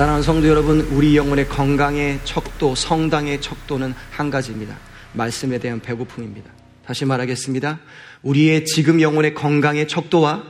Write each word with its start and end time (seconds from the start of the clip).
사랑하는 0.00 0.22
성도 0.22 0.48
여러분, 0.48 0.80
우리 0.92 1.14
영혼의 1.14 1.46
건강의 1.46 2.20
척도, 2.24 2.74
성당의 2.74 3.42
척도는 3.42 3.92
한 4.10 4.30
가지입니다. 4.30 4.78
말씀에 5.12 5.58
대한 5.58 5.78
배고픔입니다. 5.80 6.50
다시 6.86 7.04
말하겠습니다. 7.04 7.78
우리의 8.22 8.64
지금 8.64 9.02
영혼의 9.02 9.34
건강의 9.34 9.86
척도와 9.88 10.42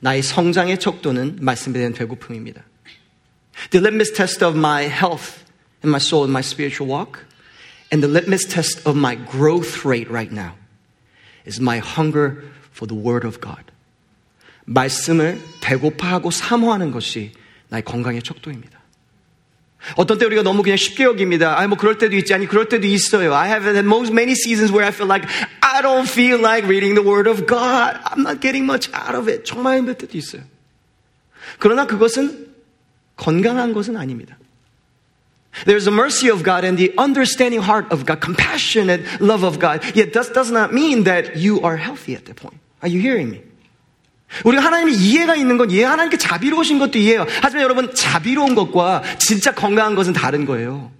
나의 0.00 0.22
성장의 0.22 0.80
척도는 0.80 1.36
말씀에 1.42 1.74
대한 1.74 1.92
배고픔입니다. 1.92 2.62
The 3.72 3.86
litmus 3.86 4.14
test 4.14 4.42
of 4.42 4.56
my 4.56 4.84
health 4.84 5.44
in 5.84 5.90
my 5.90 6.00
soul 6.00 6.24
and 6.24 6.32
my 6.32 6.40
spiritual 6.40 6.90
walk 6.90 7.26
and 7.92 8.00
the 8.00 8.10
litmus 8.10 8.48
test 8.48 8.88
of 8.88 8.96
my 8.96 9.18
growth 9.30 9.84
rate 9.84 10.08
right 10.08 10.32
now 10.32 10.54
is 11.46 11.60
my 11.60 11.78
hunger 11.78 12.40
for 12.72 12.88
the 12.88 12.96
word 12.96 13.26
of 13.26 13.38
God. 13.38 13.64
말씀을 14.64 15.38
배고파하고 15.60 16.30
사모하는 16.30 16.90
것이 16.90 17.32
나의 17.68 17.84
건강의 17.84 18.22
척도입니다. 18.22 18.83
어떤 19.95 20.17
때 20.17 20.25
우리가 20.25 20.43
너무 20.43 20.61
그냥 20.61 20.77
쉽게 20.77 21.05
여깁니다. 21.05 21.57
아니 21.57 21.67
뭐 21.67 21.77
그럴 21.77 21.97
때도 21.97 22.15
있지 22.17 22.33
아니 22.33 22.47
그럴 22.47 22.67
때도 22.67 22.85
있어요. 22.85 23.33
I 23.33 23.47
have 23.47 23.65
had 23.65 23.85
most 23.85 24.11
many 24.11 24.33
seasons 24.33 24.71
where 24.71 24.85
I 24.85 24.91
feel 24.91 25.07
like 25.07 25.27
I 25.61 25.81
don't 25.81 26.07
feel 26.07 26.39
like 26.39 26.67
reading 26.67 26.95
the 26.95 27.07
word 27.07 27.29
of 27.29 27.47
God. 27.47 27.99
I'm 28.03 28.21
not 28.21 28.41
getting 28.41 28.65
much 28.65 28.89
out 28.93 29.15
of 29.15 29.29
it. 29.29 29.45
정말 29.45 29.77
힘들 29.77 29.95
때도 29.95 30.17
있어요. 30.17 30.43
그러나 31.59 31.87
그것은 31.87 32.47
건강한 33.15 33.73
것은 33.73 33.95
아닙니다. 33.95 34.37
There's 35.65 35.85
the 35.85 35.91
mercy 35.91 36.29
of 36.29 36.43
God 36.43 36.63
and 36.63 36.77
the 36.77 36.93
understanding 36.97 37.61
heart 37.61 37.91
of 37.91 38.05
God, 38.05 38.21
compassionate 38.21 39.03
love 39.19 39.43
of 39.43 39.59
God. 39.59 39.83
Yet 39.95 40.13
that 40.13 40.33
does 40.33 40.51
not 40.51 40.73
mean 40.73 41.03
that 41.03 41.35
you 41.37 41.59
are 41.61 41.75
healthy 41.75 42.15
at 42.15 42.25
that 42.25 42.35
point. 42.35 42.59
Are 42.81 42.87
you 42.87 43.01
hearing 43.01 43.29
me? 43.29 43.41
우리가 44.44 44.64
하나님의 44.64 44.94
이해가 44.94 45.36
있는 45.36 45.56
건 45.56 45.70
이해, 45.70 45.84
하나님께 45.84 46.16
자비로우신 46.16 46.78
것도 46.78 46.98
이해해요. 46.98 47.26
하지만 47.40 47.62
여러분, 47.62 47.94
자비로운 47.94 48.54
것과 48.54 49.02
진짜 49.18 49.54
건강한 49.54 49.94
것은 49.94 50.12
다른 50.12 50.44
거예요. 50.44 50.90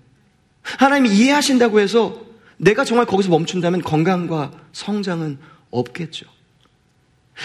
하나님이 0.63 1.11
이해하신다고 1.11 1.81
해서 1.81 2.23
내가 2.57 2.85
정말 2.85 3.07
거기서 3.07 3.31
멈춘다면 3.31 3.83
건강과 3.83 4.53
성장은 4.73 5.39
없겠죠. 5.71 6.27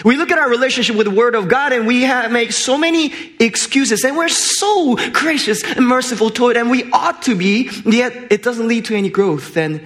We 0.04 0.14
look 0.14 0.30
at 0.30 0.38
our 0.38 0.48
relationship 0.48 0.96
with 0.96 1.10
the 1.10 1.14
Word 1.14 1.34
of 1.34 1.48
God 1.48 1.72
and 1.72 1.84
we 1.84 2.02
have, 2.02 2.30
make 2.30 2.52
so 2.52 2.78
many 2.78 3.12
excuses 3.40 4.04
and 4.04 4.16
we're 4.16 4.28
so 4.28 4.94
gracious 5.12 5.64
and 5.64 5.86
merciful 5.86 6.30
to 6.30 6.50
it 6.50 6.56
and 6.56 6.70
we 6.70 6.88
ought 6.92 7.22
to 7.22 7.34
be, 7.34 7.68
yet 7.84 8.30
it 8.30 8.44
doesn't 8.44 8.68
lead 8.68 8.84
to 8.84 8.94
any 8.94 9.10
growth, 9.10 9.52
then 9.52 9.82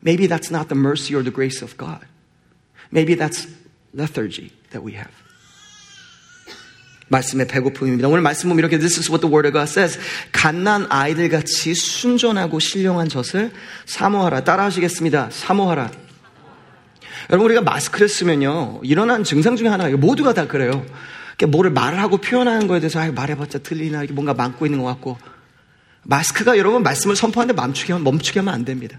maybe 0.00 0.28
that's 0.28 0.52
not 0.52 0.68
the 0.68 0.76
mercy 0.76 1.12
or 1.14 1.24
the 1.24 1.32
grace 1.32 1.60
of 1.60 1.76
God. 1.76 2.06
Maybe 2.92 3.14
that's 3.14 3.48
lethargy 3.92 4.52
that 4.70 4.84
we 4.84 4.92
have. 4.92 5.10
말씀의 7.08 7.46
배고픔입니다. 7.46 8.08
오늘 8.08 8.20
말씀 8.22 8.48
보면 8.48 8.60
이렇게 8.60 8.78
This 8.78 9.00
is 9.00 9.10
what 9.10 9.20
the 9.20 9.32
word 9.32 9.48
of 9.48 9.52
God 9.52 9.70
says. 9.70 9.98
갓난 10.32 10.86
아이들 10.88 11.28
같이 11.28 11.74
순전하고 11.74 12.60
신령한 12.60 13.08
젖을 13.08 13.50
사모하라. 13.86 14.44
따라하시겠습니다. 14.44 15.28
사모하라. 15.30 15.90
여러분 17.30 17.46
우리가 17.46 17.60
마스크를 17.60 18.08
쓰면요 18.08 18.80
일어난 18.82 19.22
증상 19.24 19.56
중에 19.56 19.68
하나가 19.68 19.94
모두가 19.96 20.32
다 20.32 20.46
그래요. 20.46 20.84
뭐를 21.46 21.70
말을 21.70 22.00
하고 22.00 22.18
표현하는 22.18 22.66
거에 22.66 22.80
대해서 22.80 23.00
아, 23.00 23.10
말해봤자 23.12 23.58
틀리나 23.60 24.04
이게 24.04 24.12
뭔가 24.12 24.34
막고 24.34 24.66
있는 24.66 24.80
것 24.80 24.86
같고 24.86 25.18
마스크가 26.02 26.58
여러분 26.58 26.82
말씀을 26.82 27.16
선포하는데 27.16 27.60
멈추게 27.60 27.92
하면, 27.92 28.04
멈추게 28.04 28.40
하면 28.40 28.54
안 28.54 28.64
됩니다. 28.64 28.98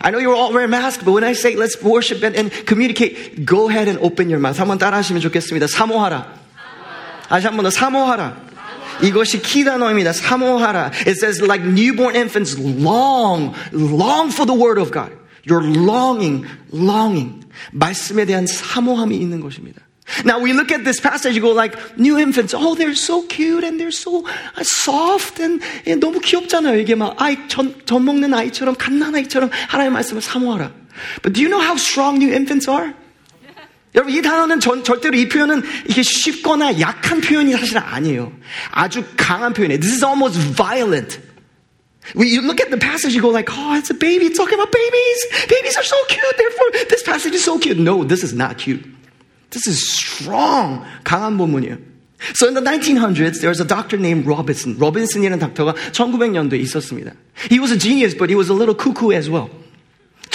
I 0.00 0.10
know 0.10 0.20
you're 0.20 0.34
all 0.34 0.50
wearing 0.50 0.74
masks, 0.74 1.04
but 1.04 1.12
when 1.12 1.22
I 1.22 1.30
say 1.32 1.54
let's 1.54 1.80
worship 1.80 2.24
and, 2.24 2.36
and 2.36 2.50
communicate, 2.66 3.46
go 3.46 3.68
ahead 3.68 3.88
and 3.88 4.02
open 4.02 4.28
your 4.28 4.40
mouth. 4.40 4.58
한번 4.58 4.78
따라하시면 4.78 5.20
좋겠습니다. 5.22 5.68
사모하라. 5.68 6.45
다시 7.27 7.47
한번 7.47 7.63
더 7.63 7.69
사모하라. 7.69 8.51
이것이 9.01 9.41
키 9.41 9.63
단어입니다. 9.63 10.13
사모하라. 10.13 10.91
It 11.07 11.11
says 11.11 11.41
like 11.41 11.65
newborn 11.65 12.15
infants 12.15 12.59
long, 12.59 13.53
long 13.73 14.31
for 14.31 14.45
the 14.45 14.53
word 14.53 14.79
of 14.79 14.91
God. 14.91 15.11
You're 15.45 15.65
longing, 15.65 16.45
longing. 16.71 17.41
말씀에 17.71 18.25
대한 18.25 18.45
사모함이 18.45 19.15
있는 19.15 19.39
것입니다. 19.39 19.81
Now 20.25 20.39
we 20.43 20.51
look 20.51 20.71
at 20.71 20.83
this 20.83 20.99
passage, 20.99 21.37
you 21.37 21.41
go 21.41 21.53
like, 21.53 21.77
new 21.97 22.17
infants, 22.17 22.53
oh, 22.53 22.75
they're 22.75 22.91
so 22.91 23.23
cute 23.27 23.63
and 23.63 23.79
they're 23.79 23.95
so 23.95 24.25
soft 24.61 25.41
and 25.41 25.63
너무 25.99 26.19
귀엽잖아요. 26.19 26.77
이게 26.79 26.95
막 26.95 27.15
아이, 27.17 27.47
전, 27.47 27.73
전 27.85 28.03
먹는 28.03 28.33
아이처럼, 28.33 28.75
갓난 28.75 29.15
아이처럼 29.15 29.49
하나님의 29.69 29.93
말씀을 29.93 30.21
사모하라. 30.21 30.71
But 31.23 31.33
do 31.33 31.41
you 31.41 31.49
know 31.49 31.63
how 31.63 31.75
strong 31.75 32.21
new 32.21 32.33
infants 32.33 32.69
are? 32.69 32.93
여러분, 33.95 34.13
이 34.13 34.21
단어는 34.21 34.59
전, 34.59 34.83
절대로 34.83 35.17
이 35.17 35.27
표현은 35.27 35.63
이게 35.89 36.01
쉽거나 36.01 36.79
약한 36.79 37.19
표현이 37.19 37.51
사실 37.51 37.77
아니에요. 37.77 38.31
아주 38.71 39.03
강한 39.17 39.53
표현이에요. 39.53 39.79
This 39.79 39.95
is 39.95 40.05
almost 40.05 40.39
violent. 40.55 41.19
When 42.15 42.27
you 42.27 42.41
look 42.41 42.61
at 42.61 42.71
the 42.71 42.79
passage, 42.79 43.13
you 43.13 43.21
go 43.21 43.29
like, 43.29 43.51
oh, 43.51 43.75
it's 43.75 43.91
a 43.91 43.93
baby. 43.93 44.25
It's 44.25 44.37
talking 44.37 44.55
about 44.55 44.71
babies. 44.71 45.47
Babies 45.47 45.77
are 45.77 45.83
so 45.83 45.95
cute. 46.07 46.23
Therefore, 46.37 46.87
this 46.89 47.03
passage 47.03 47.35
is 47.35 47.43
so 47.43 47.59
cute. 47.59 47.77
No, 47.77 48.03
this 48.03 48.23
is 48.23 48.33
not 48.33 48.57
cute. 48.57 48.83
This 49.51 49.67
is 49.67 49.83
strong. 49.83 50.85
강한 51.03 51.37
본문이에요. 51.37 51.77
So 52.35 52.47
in 52.47 52.53
the 52.53 52.61
1900s, 52.61 53.41
there 53.41 53.49
was 53.49 53.59
a 53.59 53.65
doctor 53.65 53.97
named 53.97 54.25
Robinson. 54.25 54.77
로빈슨이라는 54.77 55.39
닥터가 55.39 55.73
1900년도에 55.91 56.59
있었습니다. 56.61 57.13
He 57.49 57.59
was 57.59 57.71
a 57.71 57.77
genius, 57.77 58.15
but 58.15 58.29
he 58.29 58.35
was 58.35 58.49
a 58.49 58.53
little 58.53 58.75
cuckoo 58.75 59.11
as 59.11 59.29
well. 59.29 59.49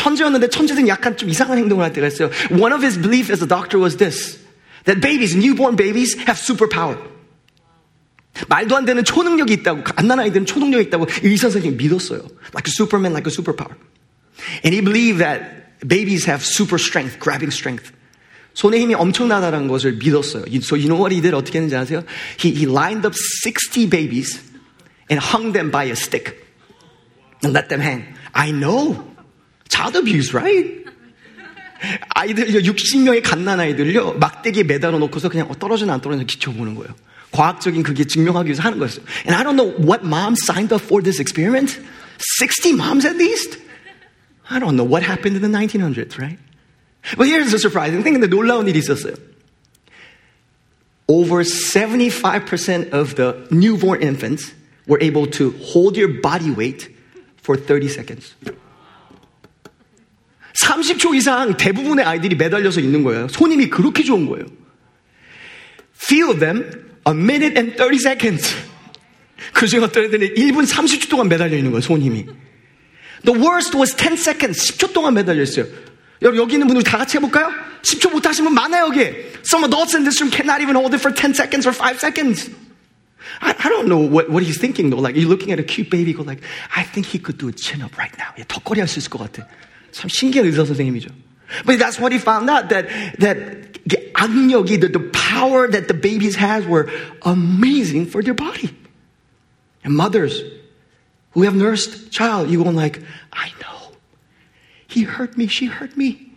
천재였는데 0.00 0.48
천재들은 0.48 0.88
약간 0.88 1.16
좀 1.16 1.28
이상한 1.28 1.58
행동을 1.58 1.84
할 1.84 1.92
때가 1.92 2.06
있어요. 2.06 2.30
One 2.50 2.72
of 2.72 2.84
his 2.84 3.00
beliefs 3.00 3.32
as 3.32 3.42
a 3.42 3.48
doctor 3.48 3.82
was 3.82 3.97
this. 3.97 4.38
That 4.84 5.00
babies, 5.00 5.34
newborn 5.34 5.76
babies, 5.76 6.16
have 6.16 6.38
superpower. 6.38 6.98
말도 8.48 8.76
안 8.76 8.84
되는 8.84 9.02
초능력이 9.02 9.52
있다고, 9.54 9.82
갓난 9.82 10.20
아이들은 10.20 10.47
초능력이 10.47 10.88
있다고 10.88 11.06
의사 11.22 11.48
선생님이 11.48 11.76
믿었어요. 11.76 12.20
Like 12.52 12.69
a 12.69 12.72
superman, 12.72 13.12
like 13.12 13.26
a 13.26 13.34
superpower. 13.34 13.74
And 14.62 14.74
he 14.74 14.80
believed 14.80 15.19
that 15.19 15.80
babies 15.86 16.28
have 16.28 16.44
super 16.44 16.78
strength, 16.78 17.19
grabbing 17.19 17.52
strength. 17.52 17.92
손에 18.54 18.78
힘이 18.78 18.94
엄청나다는 18.94 19.69
것을 19.69 19.94
믿었어요. 19.97 20.44
So 20.62 20.76
you 20.76 20.88
know 20.88 20.97
what 20.97 21.12
he 21.12 21.20
did? 21.20 21.34
어떻게 21.34 21.58
했는지 21.58 21.76
아세요? 21.76 22.04
He, 22.38 22.52
he 22.52 22.64
lined 22.64 23.06
up 23.06 23.14
60 23.14 23.88
babies 23.91 24.41
and 25.10 25.20
hung 25.20 25.52
them 25.52 25.70
by 25.70 25.84
a 25.84 25.97
stick 25.97 26.36
and 27.42 27.52
let 27.52 27.69
them 27.69 27.80
hang. 27.80 28.04
I 28.32 28.52
know. 28.52 29.09
Child 29.70 29.98
abuse, 29.98 30.32
right? 30.34 30.84
아이들요, 32.14 32.60
60명의 32.60 33.22
갓난 33.22 33.60
아이들요, 33.60 34.14
막대기에 34.14 34.62
매달아 34.64 34.98
놓고서 34.98 35.28
그냥 35.28 35.52
떨어지나 35.58 35.94
안 35.94 36.00
떨어지나 36.00 36.26
지켜보는 36.26 36.74
거예요. 36.74 36.94
과학적인 37.32 37.82
그게 37.82 38.04
증명하기 38.04 38.48
위해서 38.48 38.62
하는 38.62 38.78
거였어요. 38.78 39.04
And 39.26 39.34
I 39.34 39.42
don't 39.42 39.56
know 39.56 39.74
what 39.78 40.04
mom 40.04 40.34
signed 40.41 40.72
up 40.72 40.82
for 40.82 41.02
this 41.02 41.20
experiment. 41.20 41.78
60 42.41 42.72
moms 42.72 43.04
at 43.06 43.16
least? 43.16 43.58
I 44.48 44.58
don't 44.58 44.76
know 44.76 44.86
what 44.86 45.02
happened 45.02 45.36
in 45.36 45.42
the 45.42 45.52
1900s, 45.52 46.19
right? 46.19 46.38
But 47.16 47.28
here's 47.28 47.50
the 47.50 47.58
surprising 47.58 48.02
thing. 48.02 48.19
근데 48.19 48.26
놀라운 48.26 48.66
일이 48.69 48.78
있었어요. 48.78 49.14
Over 51.08 51.44
75% 51.44 52.92
of 52.92 53.14
the 53.14 53.47
newborn 53.50 54.02
infants 54.02 54.54
were 54.88 54.98
able 55.00 55.26
to 55.38 55.54
hold 55.62 55.97
your 55.97 56.20
body 56.20 56.50
weight 56.50 56.88
for 57.42 57.56
30 57.56 57.88
seconds. 57.88 58.34
30초 60.61 61.16
이상 61.16 61.57
대부분의 61.57 62.05
아이들이 62.05 62.35
매달려서 62.35 62.79
있는 62.79 63.03
거예요. 63.03 63.27
손님이 63.27 63.69
그렇게 63.69 64.03
좋은 64.03 64.27
거예요. 64.27 64.45
Of 66.29 66.39
them, 66.39 66.63
a 67.07 67.13
minute 67.13 67.57
and 67.57 67.77
30 67.77 67.95
seconds. 67.95 68.55
그 69.53 69.67
중에 69.67 69.81
어떤 69.81 70.05
애들은 70.05 70.35
1분 70.35 70.67
30초 70.67 71.09
동안 71.09 71.29
매달려 71.29 71.55
있는 71.55 71.72
거예요, 71.72 71.81
손님이. 71.81 72.25
The 73.25 73.40
worst 73.40 73.78
was 73.78 73.96
10 73.96 74.13
seconds. 74.13 74.73
10초 74.78 74.93
동안 74.93 75.13
매달려 75.13 75.41
있어요. 75.43 75.66
여러분, 76.22 76.41
여기 76.41 76.53
있는 76.53 76.67
분들 76.67 76.84
다 76.84 76.97
같이 76.97 77.17
해볼까요? 77.17 77.49
10초 77.84 78.11
못 78.11 78.25
하시면 78.25 78.53
많아요, 78.53 78.85
여기. 78.85 79.02
Some 79.46 79.66
adults 79.66 79.96
in 79.96 80.03
this 80.03 80.22
room 80.22 80.31
cannot 80.31 80.61
even 80.61 80.75
hold 80.75 80.93
it 80.93 81.02
for 81.02 81.13
10 81.13 81.34
seconds 81.34 81.67
or 81.67 81.73
5 81.73 81.97
seconds. 81.97 82.52
I, 83.41 83.55
I 83.58 83.69
don't 83.69 83.87
know 83.87 84.02
what, 84.02 84.29
what 84.29 84.43
he's 84.43 84.59
thinking 84.59 84.90
though. 84.90 85.02
Like, 85.02 85.16
you're 85.16 85.29
looking 85.29 85.52
at 85.52 85.59
a 85.59 85.63
cute 85.63 85.90
baby, 85.90 86.13
go 86.13 86.23
like, 86.23 86.41
I 86.75 86.84
think 86.84 87.08
he 87.08 87.19
could 87.19 87.37
do 87.37 87.47
a 87.47 87.53
chin 87.53 87.81
up 87.81 87.97
right 87.97 88.13
now. 88.17 88.34
예, 88.37 88.43
턱걸이 88.47 88.79
할 88.79 88.87
수 88.87 88.99
있을 88.99 89.09
것 89.09 89.19
같아. 89.19 89.47
참 89.92 90.09
신기한 90.09 90.47
의사 90.47 90.65
선생님이죠. 90.65 91.09
But 91.65 91.78
that's 91.78 91.98
what 91.98 92.12
he 92.12 92.18
found 92.18 92.50
out 92.50 92.68
that 92.71 92.88
that 93.21 93.66
악력이 94.15 94.80
the, 94.80 94.88
the 94.88 95.10
power 95.12 95.71
that 95.71 95.86
the 95.86 95.94
babies 95.94 96.36
has 96.36 96.66
were 96.66 96.91
amazing 97.22 98.06
for 98.06 98.22
their 98.22 98.34
body. 98.34 98.74
And 99.84 99.94
mothers 99.94 100.42
who 101.30 101.42
have 101.42 101.54
nursed 101.54 102.10
child, 102.10 102.50
you 102.50 102.62
going 102.62 102.74
like, 102.74 103.00
I 103.33 103.53
know. 103.62 103.94
He 104.88 105.04
hurt 105.04 105.38
me, 105.38 105.47
she 105.47 105.66
hurt 105.66 105.97
me. 105.97 106.33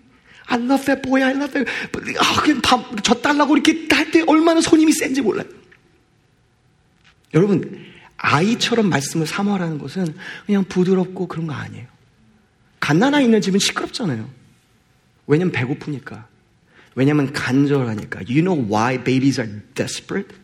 I 0.48 0.57
love 0.57 0.86
that 0.86 1.01
boy, 1.01 1.22
I 1.22 1.34
love 1.34 1.54
that. 1.54 1.68
But, 1.92 2.04
아, 2.19 2.42
그냥 2.42 2.62
밥, 2.62 3.04
저 3.04 3.16
달라고 3.16 3.57
이렇게 3.57 3.88
할 3.90 4.12
때 4.12 4.24
얼마나 4.28 4.62
손님이 4.62 4.92
센지 4.92 5.22
몰라요. 5.22 5.48
여러분, 7.34 7.86
아이처럼 8.18 8.90
말씀을 8.90 9.25
사모하라는 9.25 9.78
것은 9.80 10.16
그냥 10.46 10.63
부드럽고 10.66 11.28
그런 11.28 11.48
거 11.48 11.54
아니에요. 11.54 11.88
갓난아 12.84 13.22
있는 13.22 13.42
집은 13.42 13.60
시끄럽잖아요. 13.60 14.30
왜냐면 15.28 15.51
배고프니까. 15.51 16.28
왜냐면 16.96 17.31
간절하니까. 17.34 18.22
You 18.28 18.42
know 18.42 18.56
why 18.56 18.98
babies 18.98 19.40
are 19.40 19.62
desperate? 19.75 20.36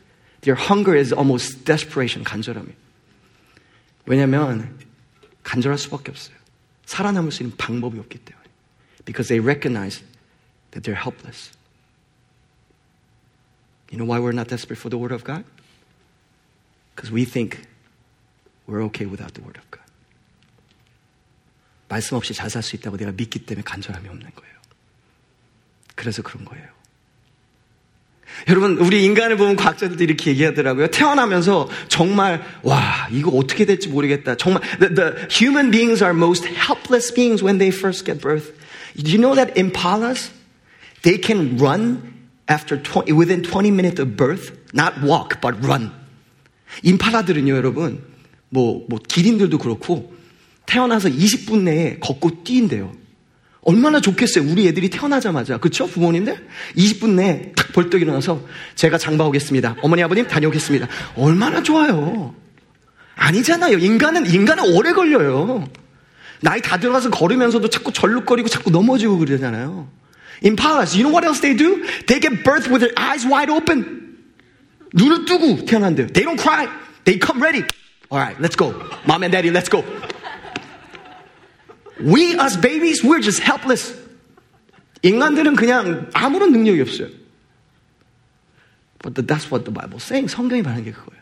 Their 0.42 0.56
hunger 0.56 0.96
is 0.96 1.13
almost 1.13 1.66
desperation, 1.66 2.24
간절함이에요. 2.24 2.75
왜냐면 4.06 4.78
간절할 5.44 5.78
수밖에 5.80 6.12
없어요. 6.12 6.36
살아남을 6.86 7.31
수 7.31 7.44
있는 7.44 7.57
방법이 7.57 7.98
없기 7.98 8.19
때문에. 8.19 8.46
Because 9.06 9.28
they 9.28 9.40
recognize 9.40 10.04
that 10.72 10.84
they're 10.84 11.00
helpless. 11.00 11.52
You 13.92 13.98
know 13.98 14.06
why 14.06 14.19
we're 14.19 14.34
not 14.34 14.48
desperate 14.50 14.80
for 14.80 14.90
the 14.90 14.98
Word 14.98 15.12
of 15.12 15.24
God? 15.24 15.46
Because 16.96 17.12
we 17.12 17.25
think 17.25 17.68
we're 18.68 18.84
okay 18.86 19.06
without 19.06 19.34
the 19.34 19.42
Word 19.42 19.57
of 19.57 19.69
God. 19.72 19.86
말씀 21.91 22.17
없이 22.17 22.33
잘 22.33 22.49
살 22.49 22.63
수 22.63 22.77
있다고 22.77 22.97
내가 22.97 23.13
믿기 23.13 23.41
때문에 23.41 23.65
간절함이 23.65 24.09
없는 24.09 24.31
거예요. 24.35 24.55
그래서 25.97 26.23
그런 26.23 26.45
거예요. 26.45 26.65
여러분, 28.49 28.79
우리 28.79 29.05
인간을 29.05 29.37
보면 29.37 29.57
과학자들도 29.57 30.03
이렇게 30.05 30.31
얘기하더라고요. 30.31 30.87
태어나면서 30.87 31.69
정말, 31.89 32.43
와, 32.63 33.09
이거 33.11 33.31
어떻게 33.33 33.67
될지 33.67 33.89
모르겠다. 33.89 34.37
정말, 34.37 34.63
the, 34.79 34.95
the 34.95 35.13
human 35.29 35.71
beings 35.73 36.03
are 36.03 36.17
most 36.17 36.47
helpless 36.47 37.13
beings 37.13 37.43
when 37.45 37.59
they 37.59 37.77
first 37.77 38.07
get 38.07 38.23
birth. 38.23 38.55
Do 38.97 39.11
you 39.11 39.19
know 39.19 39.35
that 39.35 39.55
impalas, 39.57 40.31
they 41.03 41.21
can 41.21 41.59
run 41.59 42.31
after 42.49 42.81
20, 42.81 43.13
within 43.13 43.43
20 43.43 43.73
minutes 43.73 44.01
of 44.01 44.17
birth? 44.17 44.57
Not 44.73 45.03
walk, 45.03 45.41
but 45.43 45.59
run. 45.67 45.91
임팔라들은요, 46.85 47.53
여러분, 47.57 48.01
뭐, 48.49 48.87
뭐, 48.89 49.01
기린들도 49.07 49.59
그렇고, 49.59 50.15
태어나서 50.70 51.08
20분 51.08 51.62
내에 51.62 51.96
걷고 51.99 52.44
뛴대요. 52.44 52.93
얼마나 53.62 54.00
좋겠어요. 54.00 54.49
우리 54.49 54.69
애들이 54.69 54.88
태어나자마자. 54.88 55.58
그쵸? 55.58 55.88
부모님들? 55.88 56.46
20분 56.76 57.11
내에 57.11 57.52
탁 57.56 57.72
벌떡 57.72 58.00
일어나서 58.00 58.40
제가 58.76 58.96
장봐 58.96 59.25
오겠습니다. 59.25 59.76
어머니, 59.82 60.02
아버님 60.02 60.28
다녀오겠습니다. 60.28 60.87
얼마나 61.17 61.62
좋아요. 61.62 62.34
아니잖아요. 63.17 63.78
인간은, 63.78 64.26
인간은 64.32 64.72
오래 64.76 64.93
걸려요. 64.93 65.69
나이 66.40 66.62
다 66.62 66.78
들어가서 66.78 67.11
걸으면서도 67.11 67.69
자꾸 67.69 67.93
절룩거리고 67.93 68.49
자꾸 68.49 68.70
넘어지고 68.70 69.19
그러잖아요. 69.19 69.88
Impalas, 70.43 70.96
you 70.96 71.02
know 71.02 71.12
what 71.12 71.26
else 71.26 71.40
they 71.43 71.55
do? 71.55 71.82
They 72.06 72.20
get 72.20 72.44
birth 72.44 72.70
with 72.70 72.81
their 72.81 72.94
eyes 72.96 73.26
wide 73.26 73.52
open. 73.52 74.17
눈을 74.94 75.25
뜨고 75.26 75.67
태어난대요. 75.67 76.06
They 76.12 76.25
don't 76.25 76.40
cry. 76.40 76.69
They 77.05 77.19
come 77.20 77.43
ready. 77.43 77.67
Alright, 78.11 78.40
let's 78.40 78.56
go. 78.56 78.72
Mom 79.06 79.22
and 79.22 79.32
daddy, 79.32 79.50
let's 79.50 79.69
go. 79.69 79.84
We 82.00 82.38
as 82.40 82.57
babies, 82.57 83.04
we're 83.04 83.22
just 83.22 83.42
helpless. 83.42 83.96
인간들은 85.02 85.56
그냥 85.56 86.10
아무런 86.13 86.52
능력이 86.52 86.81
없어요. 86.81 87.10
But 89.00 89.28
that's 89.28 89.52
what 89.52 89.66
the 89.66 89.72
Bible's 89.72 90.04
saying. 90.04 90.28
성경이 90.28 90.63
말하는 90.63 90.84
게 90.84 90.92
그거예요. 90.92 91.22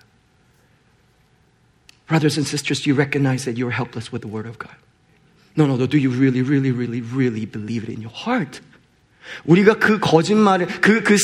Brothers 2.08 2.38
and 2.38 2.48
sisters, 2.48 2.82
do 2.82 2.90
you 2.90 2.96
recognize 2.96 3.46
that 3.46 3.58
you're 3.58 3.72
helpless 3.76 4.12
with 4.12 4.22
the 4.22 4.32
Word 4.32 4.48
of 4.48 4.58
God? 4.58 4.76
No, 5.56 5.66
no, 5.66 5.76
no. 5.76 5.86
Do 5.86 5.98
you 5.98 6.10
really, 6.10 6.42
really, 6.42 6.72
really, 6.72 7.02
really 7.02 7.46
believe 7.46 7.84
it 7.84 7.90
in 7.90 8.02
your 8.02 8.12
heart? 8.12 8.62
우리가 9.45 9.75
그 9.75 9.99
거짓말을, 9.99 10.67
그, 10.81 11.03
그, 11.03 11.17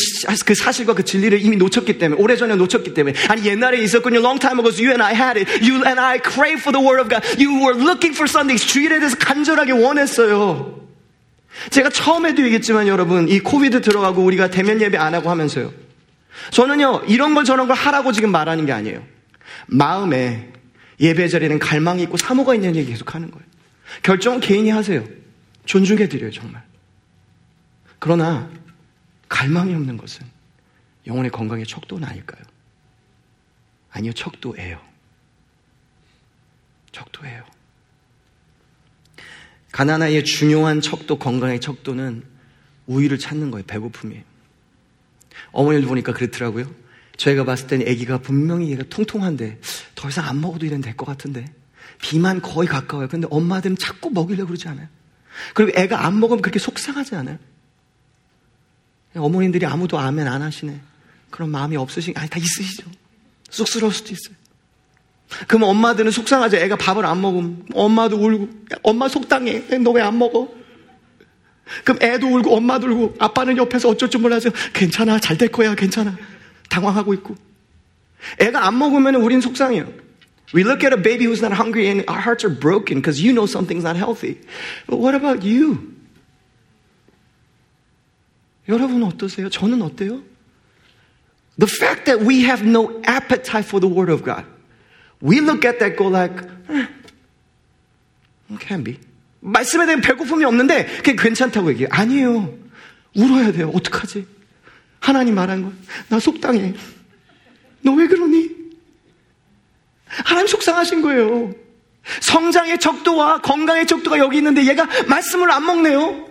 그 0.44 0.54
사실과 0.54 0.94
그 0.94 1.04
진리를 1.04 1.40
이미 1.40 1.56
놓쳤기 1.56 1.98
때문에, 1.98 2.20
오래전에 2.20 2.56
놓쳤기 2.56 2.94
때문에, 2.94 3.16
아니, 3.28 3.44
옛날에 3.44 3.78
있었군요. 3.82 4.20
Long 4.20 4.38
time 4.38 4.58
ago, 4.58 4.70
you 4.72 4.90
and 4.90 5.02
I 5.02 5.14
had 5.14 5.38
it. 5.38 5.50
You 5.64 5.84
and 5.84 6.00
I 6.00 6.18
crave 6.18 6.60
for 6.60 6.72
the 6.72 6.84
Word 6.84 7.00
of 7.00 7.08
God. 7.08 7.22
You 7.42 7.60
were 7.60 7.78
looking 7.78 8.14
for 8.14 8.28
something. 8.28 8.56
주일에 8.56 8.98
대해서 8.98 9.16
간절하게 9.16 9.72
원했어요. 9.72 10.80
제가 11.70 11.90
처음에도 11.90 12.42
얘기했지만 12.42 12.88
여러분, 12.88 13.28
이 13.28 13.40
코비드 13.40 13.80
들어가고 13.80 14.22
우리가 14.24 14.50
대면 14.50 14.80
예배 14.80 14.96
안 14.98 15.14
하고 15.14 15.30
하면서요. 15.30 15.72
저는요, 16.50 17.02
이런 17.08 17.34
걸 17.34 17.44
저런 17.44 17.68
걸 17.68 17.76
하라고 17.76 18.12
지금 18.12 18.32
말하는 18.32 18.66
게 18.66 18.72
아니에요. 18.72 19.02
마음에 19.66 20.48
예배 21.00 21.28
자리에는 21.28 21.58
갈망이 21.58 22.02
있고 22.04 22.16
사모가 22.16 22.54
있는 22.54 22.74
얘기 22.76 22.90
계속 22.90 23.14
하는 23.14 23.30
거예요. 23.30 23.44
결정은 24.02 24.40
개인이 24.40 24.68
하세요. 24.70 25.04
존중해드려요, 25.66 26.30
정말. 26.30 26.62
그러나 27.98 28.50
갈망이 29.28 29.74
없는 29.74 29.96
것은 29.96 30.26
영혼의 31.06 31.30
건강의 31.30 31.66
척도는 31.66 32.06
아닐까요? 32.06 32.42
아니요, 33.90 34.12
척도예요. 34.12 34.80
척도예요. 36.92 37.44
가나나의 39.72 40.24
중요한 40.24 40.80
척도, 40.80 41.18
건강의 41.18 41.60
척도는 41.60 42.22
우유를 42.86 43.18
찾는 43.18 43.50
거예요. 43.50 43.64
배고픔이에요. 43.66 44.22
어머니를 45.52 45.88
보니까 45.88 46.12
그렇더라고요. 46.12 46.72
저희가 47.16 47.44
봤을 47.44 47.66
때는 47.66 47.88
아기가 47.88 48.18
분명히 48.18 48.70
얘가 48.70 48.82
통통한데 48.88 49.60
더 49.94 50.08
이상 50.08 50.26
안 50.28 50.40
먹어도 50.40 50.66
이런 50.66 50.80
될 50.80 50.96
것 50.96 51.06
같은데 51.06 51.44
비만 52.00 52.40
거의 52.42 52.68
가까워요. 52.68 53.08
근데 53.08 53.26
엄마들은 53.30 53.76
자꾸 53.76 54.10
먹이려고 54.10 54.48
그러지 54.48 54.68
않아요. 54.68 54.88
그리고 55.54 55.78
애가 55.78 56.04
안 56.04 56.20
먹으면 56.20 56.42
그렇게 56.42 56.58
속상하지 56.58 57.16
않아요. 57.16 57.38
어머님들이 59.16 59.66
아무도 59.66 59.98
아멘 59.98 60.26
안 60.26 60.42
하시네. 60.42 60.80
그런 61.30 61.50
마음이 61.50 61.76
없으신, 61.76 62.14
아니, 62.16 62.28
다 62.28 62.38
있으시죠. 62.38 62.88
쑥스러울 63.50 63.92
수도 63.92 64.12
있어요. 64.12 64.36
그럼 65.48 65.64
엄마들은 65.64 66.10
속상하죠. 66.10 66.56
애가 66.58 66.76
밥을 66.76 67.04
안 67.06 67.20
먹으면. 67.20 67.66
엄마도 67.74 68.16
울고. 68.16 68.48
엄마 68.82 69.08
속상해. 69.08 69.60
너 69.78 69.92
왜 69.92 70.00
안 70.02 70.18
먹어? 70.18 70.48
그럼 71.82 71.98
애도 72.02 72.26
울고, 72.28 72.54
엄마도 72.54 72.86
울고, 72.88 73.14
아빠는 73.18 73.56
옆에서 73.56 73.88
어쩔 73.88 74.10
줄 74.10 74.20
몰라서, 74.20 74.50
괜찮아, 74.74 75.18
잘 75.18 75.38
될 75.38 75.48
거야, 75.48 75.74
괜찮아. 75.74 76.16
당황하고 76.68 77.14
있고. 77.14 77.36
애가 78.40 78.66
안 78.66 78.78
먹으면 78.78 79.14
우린 79.16 79.40
속상해요. 79.40 79.86
We 80.54 80.62
look 80.62 80.84
at 80.84 80.94
a 80.94 81.02
baby 81.02 81.26
who's 81.26 81.40
not 81.42 81.52
hungry 81.54 81.86
and 81.88 82.04
our 82.08 82.20
hearts 82.20 82.44
are 82.46 82.54
broken 82.54 82.98
because 83.00 83.20
you 83.20 83.32
know 83.32 83.46
something's 83.46 83.82
not 83.82 83.96
healthy. 83.96 84.38
But 84.86 85.00
what 85.00 85.14
about 85.16 85.42
you? 85.42 85.93
여러분 88.68 89.02
어떠세요? 89.02 89.48
저는 89.48 89.82
어때요? 89.82 90.22
The 91.58 91.70
fact 91.70 92.04
that 92.06 92.24
we 92.26 92.44
have 92.44 92.66
no 92.66 93.00
appetite 93.08 93.66
for 93.66 93.80
the 93.80 93.88
Word 93.92 94.10
of 94.10 94.24
God. 94.24 94.44
We 95.22 95.38
look 95.40 95.64
at 95.64 95.78
that 95.78 95.96
go 95.96 96.08
like, 96.08 96.34
eh, 96.68 96.86
can 98.60 98.82
be. 98.84 98.98
말씀에 99.40 99.86
대한 99.86 100.00
배고픔이 100.00 100.44
없는데 100.44 100.86
그게 100.96 101.14
괜찮다고 101.16 101.70
얘기해요. 101.70 101.88
아니에요. 101.92 102.58
울어야 103.14 103.52
돼요. 103.52 103.70
어떡하지? 103.74 104.26
하나님 105.00 105.34
말한 105.34 105.62
거. 105.62 105.72
나 106.08 106.18
속당해. 106.18 106.74
너 107.82 107.92
왜 107.92 108.06
그러니? 108.08 108.50
하나님 110.06 110.46
속상하신 110.46 111.02
거예요. 111.02 111.54
성장의 112.22 112.78
척도와 112.80 113.40
건강의 113.40 113.86
척도가 113.86 114.18
여기 114.18 114.38
있는데 114.38 114.66
얘가 114.66 114.86
말씀을 115.08 115.50
안 115.50 115.64
먹네요. 115.66 116.28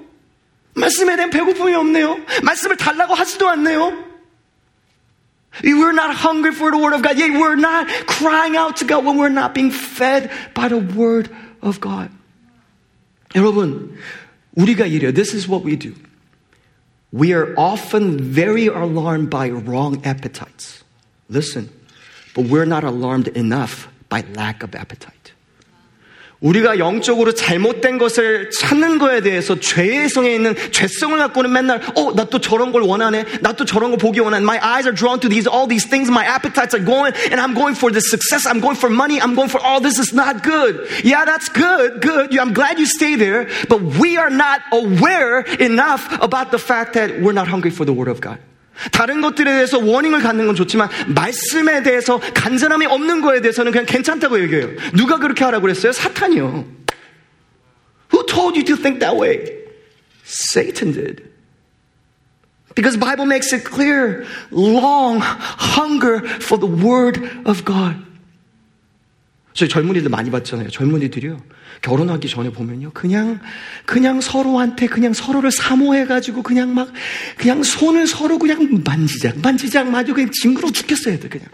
말씀에 0.74 1.16
대한 1.16 1.30
배고픔이 1.30 1.74
없네요. 1.74 2.18
말씀을 2.44 2.76
달라고 2.76 3.14
하지도 3.14 3.48
않네요. 3.48 4.06
We're 5.64 5.92
not 5.92 6.14
hungry 6.14 6.52
for 6.54 6.70
the 6.70 6.78
Word 6.78 6.94
of 6.94 7.02
God. 7.02 7.18
Yet 7.18 7.32
we're 7.32 7.56
not 7.56 7.88
crying 8.06 8.56
out 8.56 8.76
to 8.76 8.86
God 8.86 9.04
when 9.04 9.16
we're 9.16 9.28
not 9.32 9.54
being 9.54 9.72
fed 9.72 10.30
by 10.54 10.68
the 10.68 10.78
Word 10.78 11.30
of 11.62 11.80
God. 11.80 12.10
여러분, 13.34 13.96
우리가 14.56 14.86
이래요. 14.86 15.12
This 15.12 15.34
is 15.34 15.48
what 15.48 15.64
we 15.64 15.74
do. 15.74 15.94
We 17.10 17.32
are 17.32 17.54
often 17.56 18.20
very 18.20 18.66
alarmed 18.66 19.30
by 19.30 19.48
wrong 19.48 20.04
appetites. 20.04 20.84
Listen, 21.28 21.70
but 22.34 22.46
we're 22.46 22.66
not 22.66 22.84
alarmed 22.84 23.28
enough 23.28 23.88
by 24.08 24.22
lack 24.34 24.62
of 24.62 24.74
appetite. 24.74 25.21
우리가 26.42 26.78
영적으로 26.78 27.32
잘못된 27.32 27.98
것을 27.98 28.50
찾는 28.50 28.98
거에 28.98 29.22
대해서 29.22 29.58
죄성에 29.58 30.32
있는 30.32 30.54
죄성을 30.70 31.18
갖고는 31.18 31.50
맨날 31.50 31.82
어, 31.96 32.14
나 32.14 32.26
또 32.26 32.38
저런 32.38 32.70
걸 32.70 32.82
원하네. 32.82 33.40
나 33.42 33.52
또 33.54 33.64
저런 33.64 33.90
거 33.90 33.96
보기 33.96 34.20
원하네. 34.20 34.44
My 34.44 34.58
eyes 34.62 34.86
are 34.86 34.94
drawn 34.94 35.18
to 35.18 35.28
these 35.28 35.48
all 35.50 35.66
these 35.66 35.88
things. 35.88 36.08
My 36.08 36.24
appetites 36.24 36.78
are 36.78 36.84
going 36.84 37.12
and 37.32 37.40
I'm 37.40 37.54
going 37.54 37.74
for 37.74 37.90
the 37.90 38.00
success. 38.00 38.46
I'm 38.46 38.60
going 38.60 38.76
for 38.76 38.88
money. 38.88 39.18
I'm 39.20 39.34
going 39.34 39.48
for 39.50 39.58
all 39.58 39.80
this 39.80 39.98
is 39.98 40.14
not 40.14 40.44
good. 40.44 40.86
Yeah, 41.02 41.24
that's 41.24 41.48
good. 41.48 42.00
Good. 42.00 42.38
I'm 42.38 42.54
glad 42.54 42.78
you 42.78 42.86
stay 42.86 43.16
there, 43.16 43.50
but 43.68 43.82
we 43.98 44.16
are 44.16 44.30
not 44.30 44.62
aware 44.70 45.40
enough 45.58 46.06
about 46.22 46.52
the 46.52 46.58
fact 46.62 46.94
that 46.94 47.18
we're 47.20 47.34
not 47.34 47.48
hungry 47.48 47.72
for 47.74 47.84
the 47.84 47.92
word 47.92 48.06
of 48.06 48.20
God. 48.20 48.38
다른 48.91 49.21
것들에 49.21 49.51
대해서 49.51 49.79
워닝을 49.79 50.21
갖는 50.21 50.47
건 50.47 50.55
좋지만 50.55 50.89
말씀에 51.07 51.83
대해서 51.83 52.19
간절함이 52.19 52.85
없는 52.85 53.21
거에 53.21 53.41
대해서는 53.41 53.71
그냥 53.71 53.85
괜찮다고 53.85 54.41
얘기해요. 54.41 54.69
누가 54.95 55.17
그렇게 55.17 55.43
하라고 55.43 55.63
그랬어요? 55.63 55.91
사탄이요. 55.91 56.65
Who 58.13 58.25
told 58.27 58.57
you 58.57 58.63
to 58.65 58.75
think 58.75 58.99
that 58.99 59.17
way? 59.17 59.63
Satan 60.25 60.93
did. 60.93 61.23
Because 62.75 62.97
Bible 62.97 63.25
makes 63.25 63.53
it 63.53 63.63
clear, 63.63 64.25
long 64.51 65.19
hunger 65.21 66.21
for 66.41 66.57
the 66.57 66.67
word 66.67 67.21
of 67.45 67.63
God. 67.65 67.95
저희 69.53 69.69
젊은이들 69.69 70.09
많이 70.09 70.31
봤잖아요. 70.31 70.69
젊은이들이요. 70.69 71.41
결혼하기 71.81 72.27
전에 72.27 72.49
보면요. 72.49 72.91
그냥, 72.93 73.39
그냥 73.85 74.19
서로한테 74.19 74.87
그냥 74.87 75.13
서로를 75.13 75.51
사모해가지고 75.51 76.41
그냥 76.41 76.73
막, 76.73 76.91
그냥 77.37 77.61
손을 77.61 78.07
서로 78.07 78.39
그냥 78.39 78.81
만지작, 78.83 79.39
만지작 79.39 79.89
마주 79.89 80.13
그냥 80.13 80.31
징그러워 80.31 80.71
죽겠어요. 80.71 81.15
애들 81.15 81.29
그냥. 81.29 81.47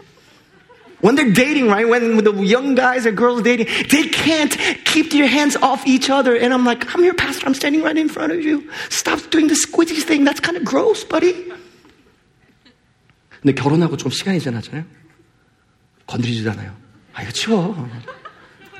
When 1.02 1.16
they're 1.16 1.32
dating, 1.32 1.68
right? 1.68 1.88
When 1.88 2.22
the 2.22 2.32
young 2.44 2.74
guys 2.74 3.06
or 3.06 3.12
girls 3.12 3.42
dating, 3.42 3.68
they 3.88 4.08
can't 4.08 4.52
keep 4.84 5.10
their 5.10 5.26
hands 5.26 5.56
off 5.62 5.86
each 5.86 6.10
other. 6.10 6.36
And 6.36 6.52
I'm 6.52 6.64
like, 6.66 6.84
I'm 6.94 7.02
your 7.02 7.14
pastor. 7.14 7.46
I'm 7.46 7.54
standing 7.54 7.82
right 7.82 7.96
in 7.96 8.08
front 8.08 8.32
of 8.32 8.44
you. 8.44 8.68
Stop 8.90 9.30
doing 9.30 9.48
the 9.48 9.56
squidgy 9.56 10.04
thing. 10.04 10.24
That's 10.24 10.40
kind 10.40 10.58
of 10.58 10.64
gross, 10.64 11.04
buddy. 11.08 11.32
근데 13.40 13.54
결혼하고 13.54 13.96
좀 13.96 14.10
시간이 14.10 14.40
지나잖아요. 14.40 14.84
건드리지도 16.06 16.50
않아요. 16.50 16.76
아, 17.20 17.22
이거 17.22 17.32
치워. 17.32 17.88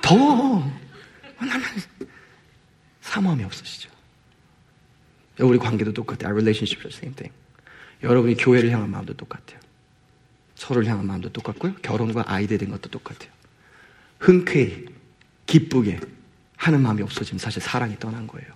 더워. 0.00 0.80
사모함이 3.02 3.44
없으시죠. 3.44 3.90
우리 5.40 5.58
관계도 5.58 5.92
똑같아요. 5.92 6.28
Our 6.28 6.36
relationship 6.40 6.86
is 6.86 6.96
the 6.96 7.12
same 7.12 7.14
thing. 7.14 7.34
여러분이 8.02 8.36
교회를 8.36 8.70
향한 8.70 8.90
마음도 8.90 9.12
똑같아요. 9.14 9.60
서로를 10.54 10.88
향한 10.88 11.06
마음도 11.06 11.30
똑같고요. 11.30 11.74
결혼과 11.82 12.24
아이들 12.26 12.56
된 12.56 12.70
것도 12.70 12.88
똑같아요. 12.88 13.30
흔쾌히, 14.18 14.86
기쁘게 15.44 16.00
하는 16.56 16.80
마음이 16.80 17.02
없어지면 17.02 17.38
사실 17.38 17.60
사랑이 17.60 17.98
떠난 17.98 18.26
거예요. 18.26 18.48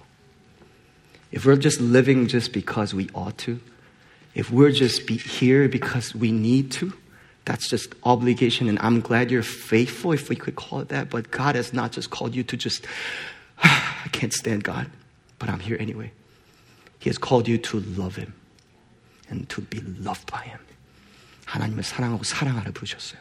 If 1.35 1.47
we're 1.47 1.61
just 1.61 1.83
living 1.83 2.29
just 2.29 2.53
because 2.53 2.97
we 2.97 3.09
ought 3.13 3.37
to, 3.45 3.59
if 4.35 4.51
we're 4.51 4.73
just 4.73 5.05
be 5.07 5.17
here 5.17 5.69
because 5.69 6.17
we 6.19 6.31
need 6.31 6.71
to, 6.79 6.93
that's 7.46 7.68
just 7.68 7.94
obligation. 8.04 8.70
And 8.70 8.78
I'm 8.80 9.02
glad 9.02 9.32
you're 9.32 9.44
faithful, 9.44 10.12
if 10.12 10.30
we 10.30 10.36
could 10.36 10.56
call 10.56 10.80
it 10.82 10.90
that. 10.90 11.10
But 11.10 11.32
God 11.32 11.56
has 11.56 11.74
not 11.74 11.92
just 11.92 12.10
called 12.12 12.36
you 12.36 12.44
to 12.44 12.58
just, 12.58 12.86
I 13.64 14.08
can't 14.12 14.34
stand 14.34 14.64
God, 14.64 14.88
but 15.40 15.50
I'm 15.50 15.60
here 15.60 15.78
anyway. 15.80 16.12
He 17.00 17.10
has 17.10 17.18
called 17.18 17.48
you 17.48 17.58
to 17.58 17.80
love 17.98 18.16
Him 18.16 18.34
and 19.30 19.48
to 19.50 19.62
be 19.62 19.80
loved 19.82 20.32
by 20.32 20.44
Him. 20.44 20.60
하나님을 21.46 21.84
사랑하고 21.84 22.24
사랑하라 22.24 22.72
부르셨어요. 22.72 23.20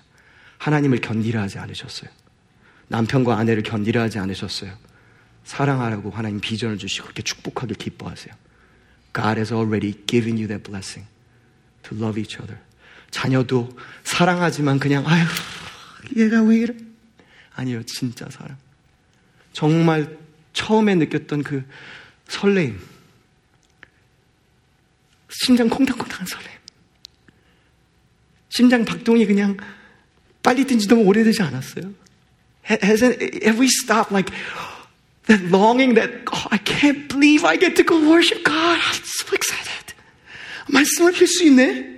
하나님을 0.59 1.01
견디려 1.01 1.41
하지 1.41 1.59
않으셨어요. 1.59 2.11
남편과 2.89 3.37
아내를 3.39 3.63
견디려 3.63 4.03
하지 4.03 4.19
않으셨어요. 4.19 4.77
사랑하라고 5.45 6.11
하나님 6.11 6.41
비전을 6.41 6.77
주시고 6.77 7.05
그렇게 7.05 7.23
축복하길 7.23 7.77
기뻐하세요. 7.77 8.35
God 9.15 9.39
has 9.39 9.53
already 9.53 9.95
given 10.07 10.37
you 10.37 10.47
that 10.49 10.63
blessing 10.63 11.09
to 11.85 11.97
love 11.97 12.21
each 12.21 12.39
other. 12.39 12.61
자녀도 13.14 13.70
사랑하지만 14.04 14.80
그냥 14.80 15.06
아유 15.08 15.24
얘가 16.18 16.42
왜 16.42 16.58
이래? 16.58 16.74
아니요 17.54 17.84
진짜 17.84 18.28
사랑. 18.30 18.58
정말 19.54 20.18
처음에 20.54 20.96
느꼈던 20.96 21.44
그 21.44 21.64
설레임. 22.28 22.80
심장 25.30 25.70
콩닥콩닥한 25.70 26.26
설레임. 26.26 26.58
심장 28.50 28.84
박동이 28.84 29.28
그냥 29.28 29.58
빨리 30.42 30.66
뛴지 30.66 30.88
너무 30.88 31.04
오래되지 31.04 31.44
않았어요. 31.44 31.94
Has 32.68 33.04
have 33.04 33.60
we 33.60 33.68
stopped 33.68 34.12
like 34.12 34.34
that 35.28 35.46
longing 35.52 35.94
that 35.94 36.26
oh, 36.34 36.48
I 36.50 36.58
can't 36.58 37.08
believe 37.08 37.46
I 37.46 37.60
get 37.60 37.76
to 37.76 37.84
go 37.84 38.00
worship 38.10 38.44
God. 38.44 38.80
I'm 38.80 39.04
so 39.06 39.36
excited. 39.36 39.94
말씀을 40.68 41.12
필수 41.12 41.46
있네. 41.46 41.93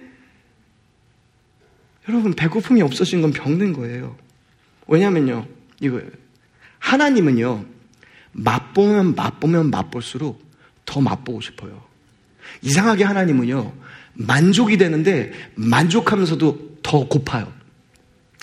여러분 2.08 2.34
배고픔이 2.34 2.82
없어진 2.82 3.22
건 3.22 3.32
병든 3.32 3.74
거예요. 3.74 4.16
왜냐면요 4.88 5.46
이거예요. 5.80 6.10
하나님은요 6.80 7.66
맛보면 8.32 9.16
맛보면 9.16 9.72
맛볼수록 9.72 10.44
더 10.86 11.02
맛보고 11.02 11.42
싶어요. 11.42 11.82
이상하게 12.62 13.04
하나님은요 13.04 13.74
만족이 14.14 14.78
되는데 14.78 15.32
만족하면서도 15.56 16.78
더 16.84 17.08
고파요. 17.08 17.52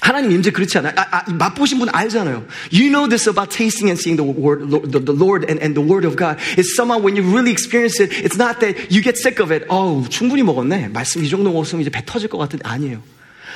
하나님 0.02 0.32
임재 0.32 0.50
그렇지 0.50 0.78
않아요? 0.78 0.94
아, 0.96 1.18
아, 1.18 1.32
맛보신 1.32 1.78
분 1.78 1.88
알잖아요. 1.88 2.44
You 2.72 2.90
know 2.90 3.08
this 3.08 3.28
about 3.28 3.54
tasting 3.56 3.86
and 3.88 4.00
seeing 4.00 4.18
the 4.18 4.26
word, 4.26 4.68
the, 4.68 4.98
the 4.98 5.14
Lord 5.14 5.46
and, 5.46 5.62
and 5.62 5.78
the 5.78 5.86
Word 5.86 6.04
of 6.04 6.16
God. 6.16 6.42
It's 6.58 6.74
somehow 6.74 6.98
when 6.98 7.14
you 7.14 7.22
really 7.22 7.52
experience 7.52 8.02
it, 8.02 8.10
it's 8.10 8.36
not 8.36 8.58
that 8.58 8.90
you 8.90 9.00
get 9.00 9.16
sick 9.16 9.38
of 9.38 9.54
it. 9.54 9.64
어우, 9.68 10.08
충분히 10.10 10.42
먹었네. 10.42 10.88
말씀 10.88 11.22
이 11.22 11.28
정도 11.28 11.52
먹었으면 11.52 11.82
이제 11.82 11.90
배 11.90 12.02
터질 12.04 12.28
것 12.28 12.36
같은데 12.36 12.68
아니에요. 12.68 13.00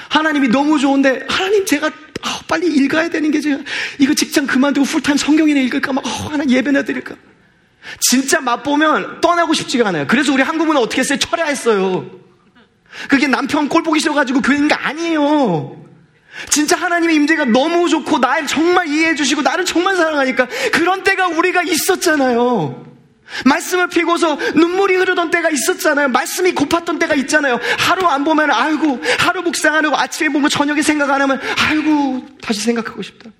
하나님이 0.08 0.48
너무 0.48 0.78
좋은데 0.78 1.26
하나님 1.28 1.64
제가 1.64 1.86
어, 1.88 2.28
빨리 2.48 2.66
읽어야 2.66 3.08
되는 3.08 3.30
게 3.30 3.40
제가 3.40 3.58
이거 3.98 4.14
직장 4.14 4.46
그만두고 4.46 4.86
풀타임 4.86 5.16
성경이나 5.16 5.60
읽을까 5.60 5.92
막 5.92 6.04
어, 6.06 6.08
하나 6.08 6.44
예배나 6.46 6.82
드릴까. 6.82 7.14
진짜 8.00 8.40
맛보면 8.40 9.20
떠나고 9.20 9.54
싶지가 9.54 9.88
않아요. 9.88 10.06
그래서 10.06 10.32
우리 10.32 10.42
한국은 10.42 10.76
어떻게 10.76 11.00
했어요? 11.00 11.18
철야했어요. 11.18 12.10
그게 13.08 13.26
남편 13.26 13.68
꼴 13.68 13.82
보기 13.82 14.00
싫어가지고 14.00 14.40
그런 14.40 14.68
게 14.68 14.74
아니에요. 14.74 15.84
진짜 16.50 16.76
하나님의 16.76 17.16
임재가 17.16 17.46
너무 17.46 17.88
좋고 17.88 18.18
날 18.18 18.46
정말 18.46 18.88
이해해 18.88 19.14
주시고 19.14 19.42
나를 19.42 19.64
정말 19.64 19.96
사랑하니까 19.96 20.48
그런 20.72 21.02
때가 21.02 21.28
우리가 21.28 21.62
있었잖아요. 21.62 22.85
말씀을 23.44 23.88
피고서 23.88 24.36
눈물이 24.54 24.96
흐르던 24.96 25.30
때가 25.30 25.50
있었잖아요. 25.50 26.08
말씀이 26.08 26.54
고팠던 26.54 26.98
때가 27.00 27.14
있잖아요. 27.16 27.58
하루 27.78 28.06
안 28.06 28.24
보면 28.24 28.50
아이고 28.50 29.00
하루 29.18 29.42
묵상 29.42 29.74
안 29.74 29.84
하고 29.84 29.96
아침에 29.96 30.28
보고 30.28 30.48
저녁에 30.48 30.82
생각 30.82 31.10
안 31.10 31.20
하면 31.22 31.40
아이고 31.58 32.26
다시 32.40 32.60
생각하고 32.60 33.02
싶다. 33.02 33.30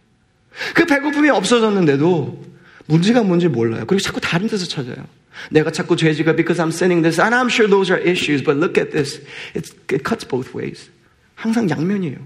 그 0.74 0.86
배고픔이 0.86 1.30
없어졌는데도 1.30 2.44
문제가 2.86 3.22
뭔지 3.22 3.48
몰라요. 3.48 3.84
그리고 3.86 4.00
자꾸 4.00 4.20
다른 4.20 4.48
데서 4.48 4.66
찾아요. 4.66 4.96
내가 5.50 5.70
자꾸 5.70 5.96
죄지가 5.96 6.34
because 6.34 6.62
I'm 6.62 6.72
sinning 6.72 7.02
this 7.02 7.20
and 7.20 7.34
I'm 7.34 7.48
sure 7.48 7.68
those 7.68 7.92
are 7.92 8.02
issues 8.02 8.42
but 8.42 8.58
look 8.58 8.80
at 8.80 8.90
this. 8.90 9.20
It's, 9.54 9.72
it 9.92 10.02
cuts 10.04 10.26
both 10.26 10.56
ways. 10.56 10.90
항상 11.34 11.68
양면이에요. 11.68 12.16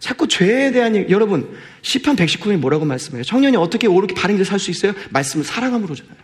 자꾸 0.00 0.26
죄에 0.26 0.72
대한 0.72 0.96
얘기, 0.96 1.12
여러분, 1.12 1.56
시편 1.82 2.16
119편이 2.16 2.56
뭐라고 2.56 2.84
말씀해요? 2.84 3.22
청년이 3.22 3.56
어떻게 3.56 3.86
옳게 3.86 4.16
바른 4.16 4.34
길살수 4.34 4.72
있어요? 4.72 4.94
말씀을 5.10 5.44
사랑함으로잖아요. 5.44 6.21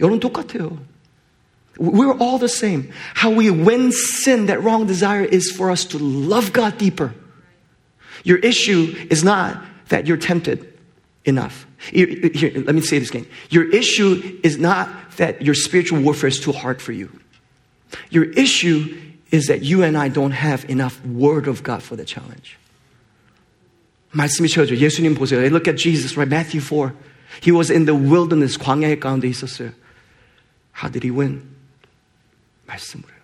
여러분 0.00 0.20
똑같아요. 0.20 0.78
We're 1.78 2.16
all 2.18 2.38
the 2.38 2.48
same. 2.48 2.90
How 3.14 3.30
we 3.30 3.50
win 3.50 3.92
sin, 3.92 4.46
that 4.46 4.62
wrong 4.62 4.86
desire, 4.86 5.24
is 5.24 5.50
for 5.50 5.70
us 5.70 5.84
to 5.86 5.98
love 5.98 6.52
God 6.52 6.78
deeper. 6.78 7.14
Your 8.24 8.38
issue 8.38 8.94
is 9.10 9.22
not 9.22 9.62
that 9.88 10.06
you're 10.06 10.16
tempted 10.16 10.72
enough. 11.24 11.66
Here, 11.92 12.06
here, 12.32 12.52
let 12.64 12.74
me 12.74 12.80
say 12.80 12.98
this 12.98 13.10
again. 13.10 13.26
Your 13.50 13.70
issue 13.70 14.40
is 14.42 14.58
not 14.58 14.88
that 15.18 15.42
your 15.42 15.54
spiritual 15.54 16.00
warfare 16.00 16.28
is 16.28 16.40
too 16.40 16.52
hard 16.52 16.80
for 16.80 16.92
you. 16.92 17.10
Your 18.10 18.24
issue 18.32 18.96
is 19.30 19.46
that 19.46 19.62
you 19.62 19.82
and 19.82 19.98
I 19.98 20.08
don't 20.08 20.32
have 20.32 20.68
enough 20.70 21.04
word 21.04 21.46
of 21.46 21.62
God 21.62 21.82
for 21.82 21.94
the 21.94 22.04
challenge. 22.04 22.56
말씀이 24.14 24.48
쳐져. 24.48 24.78
예수님 24.78 25.14
보세요. 25.14 25.50
Look 25.50 25.68
at 25.68 25.76
Jesus, 25.76 26.16
right? 26.16 26.28
Matthew 26.28 26.60
4. 26.60 26.94
He 27.42 27.52
was 27.52 27.70
in 27.70 27.84
the 27.84 27.94
wilderness, 27.94 28.56
광야의 28.56 28.98
가운데 28.98 29.28
있었어요. 29.28 29.72
How 30.80 30.88
did 30.88 31.02
he 31.04 31.10
win? 31.10 31.42
말씀으로요. 32.68 33.16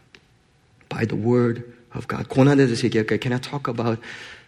By 0.89 1.07
the 1.07 1.17
word 1.17 1.65
of 1.95 2.07
God. 2.09 2.29
고난에 2.29 2.67
대해서 2.67 2.85
얘기할까요? 2.85 3.21
Can 3.21 3.33
I 3.33 3.41
talk 3.41 3.69
about 3.69 4.01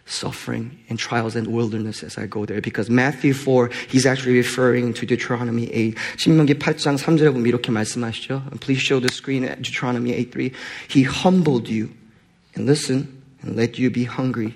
suffering 0.05 0.77
and 0.89 0.99
trials 0.99 1.35
and 1.35 1.51
wilderness 1.51 2.03
as 2.03 2.17
I 2.17 2.27
go 2.27 2.45
there? 2.45 2.61
Because 2.61 2.89
Matthew 2.89 3.33
4, 3.33 3.69
he's 3.89 4.05
actually 4.05 4.37
referring 4.37 4.93
to 4.93 5.05
Deuteronomy 5.05 5.69
8. 5.73 5.95
신명기 6.17 6.55
8장 6.55 6.97
3절에 6.97 7.33
보면 7.33 7.47
이렇게 7.47 7.71
말씀하시죠. 7.71 8.59
Please 8.59 8.81
show 8.81 8.99
the 8.99 9.09
screen 9.11 9.43
at 9.43 9.61
Deuteronomy 9.61 10.13
8:3. 10.13 10.51
He 10.87 11.03
humbled 11.03 11.69
you 11.69 11.89
and 12.55 12.69
listen 12.69 13.21
and 13.41 13.57
let 13.57 13.77
you 13.77 13.89
be 13.91 14.05
hungry 14.05 14.53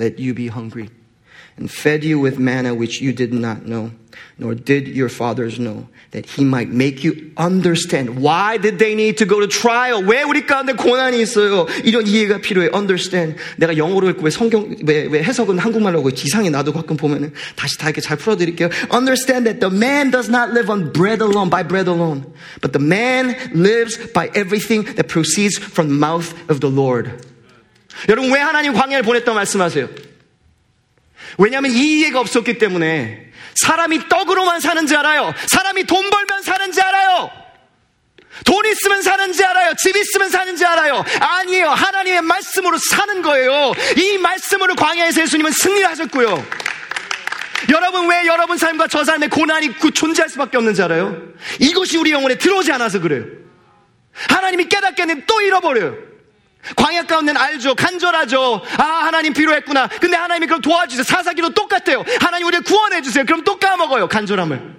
let 0.00 0.18
you 0.18 0.32
be 0.32 0.48
hungry, 0.48 0.88
and 1.56 1.70
fed 1.70 2.04
you 2.04 2.18
with 2.18 2.38
manna 2.38 2.74
which 2.74 3.00
you 3.00 3.12
did 3.12 3.32
not 3.32 3.66
know, 3.66 3.90
nor 4.38 4.54
did 4.54 4.88
your 4.88 5.08
fathers 5.08 5.58
know, 5.58 5.86
that 6.12 6.24
he 6.24 6.42
might 6.42 6.70
make 6.70 7.04
you 7.04 7.30
understand. 7.36 8.18
Why 8.18 8.56
did 8.56 8.78
they 8.78 8.94
need 8.94 9.18
to 9.18 9.26
go 9.26 9.40
to 9.40 9.46
trial? 9.46 10.02
왜 10.02 10.22
우리 10.22 10.46
가운데 10.46 10.72
고난이 10.72 11.20
있어요? 11.20 11.66
이런 11.84 12.06
이해가 12.06 12.38
필요해. 12.38 12.70
Understand. 12.74 13.36
내가 13.58 13.76
영어로 13.76 14.08
읽고 14.10 14.22
왜 14.22 14.30
성경, 14.30 14.74
왜, 14.84 15.04
왜 15.04 15.22
해석은 15.22 15.58
한국말로 15.58 15.98
하고 15.98 16.10
지상에 16.10 16.50
나도 16.50 16.72
가끔 16.72 16.96
보면은 16.96 17.32
다시 17.56 17.76
다 17.78 17.88
이렇게 17.88 18.00
잘 18.00 18.16
풀어드릴게요. 18.16 18.70
Understand 18.92 19.44
that 19.44 19.60
the 19.60 19.72
man 19.72 20.10
does 20.10 20.30
not 20.30 20.50
live 20.52 20.70
on 20.70 20.92
bread 20.92 21.22
alone, 21.22 21.50
by 21.50 21.62
bread 21.62 21.88
alone, 21.88 22.24
but 22.62 22.72
the 22.72 22.82
man 22.82 23.36
lives 23.54 23.98
by 24.12 24.30
everything 24.34 24.84
that 24.96 25.08
proceeds 25.08 25.58
from 25.58 25.88
the 25.88 25.98
mouth 25.98 26.32
of 26.48 26.60
the 26.60 26.74
Lord. 26.74 27.10
여러분 28.08 28.32
왜 28.32 28.40
하나님 28.40 28.72
광야를 28.72 29.04
보냈다고 29.04 29.34
말씀하세요? 29.34 29.88
왜냐하면 31.37 31.71
이 31.71 31.99
이해가 31.99 32.19
없었기 32.19 32.57
때문에 32.57 33.31
사람이 33.55 34.09
떡으로만 34.09 34.59
사는지 34.59 34.95
알아요. 34.95 35.33
사람이 35.47 35.85
돈 35.85 36.09
벌면 36.09 36.43
사는지 36.43 36.81
알아요. 36.81 37.31
돈 38.43 38.65
있으면 38.65 39.01
사는지 39.01 39.43
알아요. 39.45 39.73
집 39.81 39.95
있으면 39.95 40.29
사는지 40.29 40.65
알아요. 40.65 41.05
아니에요. 41.19 41.69
하나님의 41.69 42.21
말씀으로 42.21 42.77
사는 42.77 43.21
거예요. 43.21 43.71
이 43.95 44.17
말씀으로 44.17 44.75
광야에서 44.75 45.21
예수님은 45.21 45.51
승리하셨고요. 45.51 46.45
여러분 47.71 48.09
왜 48.09 48.27
여러분 48.27 48.57
삶과 48.57 48.87
저 48.87 49.03
삶의 49.03 49.29
고난이 49.29 49.75
존재할 49.93 50.29
수밖에 50.29 50.57
없는지 50.57 50.81
알아요? 50.81 51.17
이것이 51.59 51.97
우리 51.97 52.11
영혼에 52.11 52.37
들어오지 52.37 52.71
않아서 52.73 52.99
그래요. 52.99 53.23
하나님이 54.29 54.65
깨닫게 54.67 55.05
되면 55.05 55.23
또 55.25 55.41
잃어버려요. 55.41 55.95
광야 56.75 57.03
가운데는 57.03 57.39
알죠. 57.39 57.75
간절하죠. 57.75 58.61
아, 58.77 58.83
하나님 58.83 59.33
필요했구나. 59.33 59.87
근데 59.99 60.17
하나님이 60.17 60.47
그럼 60.47 60.61
도와주세요. 60.61 61.03
사사기도 61.03 61.49
똑같아요. 61.49 62.03
하나님 62.19 62.47
우리를 62.47 62.63
구원해주세요. 62.63 63.25
그럼 63.25 63.43
또 63.43 63.59
까먹어요. 63.59 64.07
간절함을. 64.07 64.75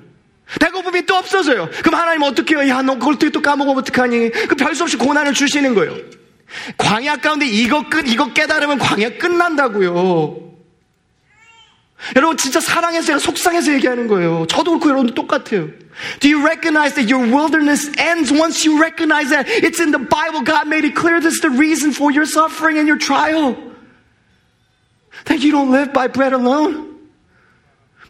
배고픔이 0.60 1.06
또 1.06 1.16
없어져요. 1.16 1.68
그럼 1.82 2.00
하나님 2.00 2.22
어떻게 2.22 2.56
해요? 2.56 2.68
야, 2.68 2.82
너 2.82 2.94
그걸 2.98 3.18
또 3.18 3.42
까먹으면 3.42 3.78
어떡하니? 3.78 4.30
그 4.30 4.54
별수 4.54 4.84
없이 4.84 4.96
고난을 4.96 5.34
주시는 5.34 5.74
거예요. 5.74 5.96
광야 6.76 7.16
가운데 7.16 7.46
이거 7.46 7.88
끝, 7.88 8.08
이거 8.08 8.32
깨달으면 8.32 8.78
광야 8.78 9.18
끝난다고요. 9.18 10.46
여러분, 12.14 12.36
진짜 12.36 12.60
사랑해서 12.60 13.06
제가 13.06 13.18
속상해서 13.18 13.72
얘기하는 13.74 14.06
거예요. 14.06 14.46
저도 14.48 14.72
그렇고 14.72 14.88
여러분도 14.90 15.14
똑같아요. 15.14 15.68
Do 16.20 16.28
you 16.28 16.44
recognize 16.44 16.94
that 16.94 17.08
your 17.08 17.20
wilderness 17.26 17.88
ends 17.96 18.30
once 18.30 18.64
you 18.64 18.80
recognize 18.80 19.30
that 19.30 19.46
it's 19.48 19.80
in 19.80 19.90
the 19.92 19.98
Bible? 19.98 20.42
God 20.42 20.68
made 20.68 20.84
it 20.84 20.94
clear 20.94 21.20
this 21.20 21.34
is 21.34 21.40
the 21.40 21.50
reason 21.50 21.92
for 21.92 22.10
your 22.10 22.26
suffering 22.26 22.76
and 22.78 22.86
your 22.86 22.98
trial. 22.98 23.56
That 25.24 25.40
you 25.40 25.50
don't 25.52 25.70
live 25.72 25.92
by 25.92 26.08
bread 26.08 26.34
alone. 26.34 26.96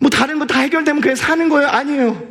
뭐 0.01 0.11
다른 0.11 0.39
거 0.39 0.47
다 0.47 0.61
해결되면 0.61 1.01
그냥 1.01 1.17
사는 1.17 1.49
거예요? 1.49 1.69
아니에요. 1.69 2.29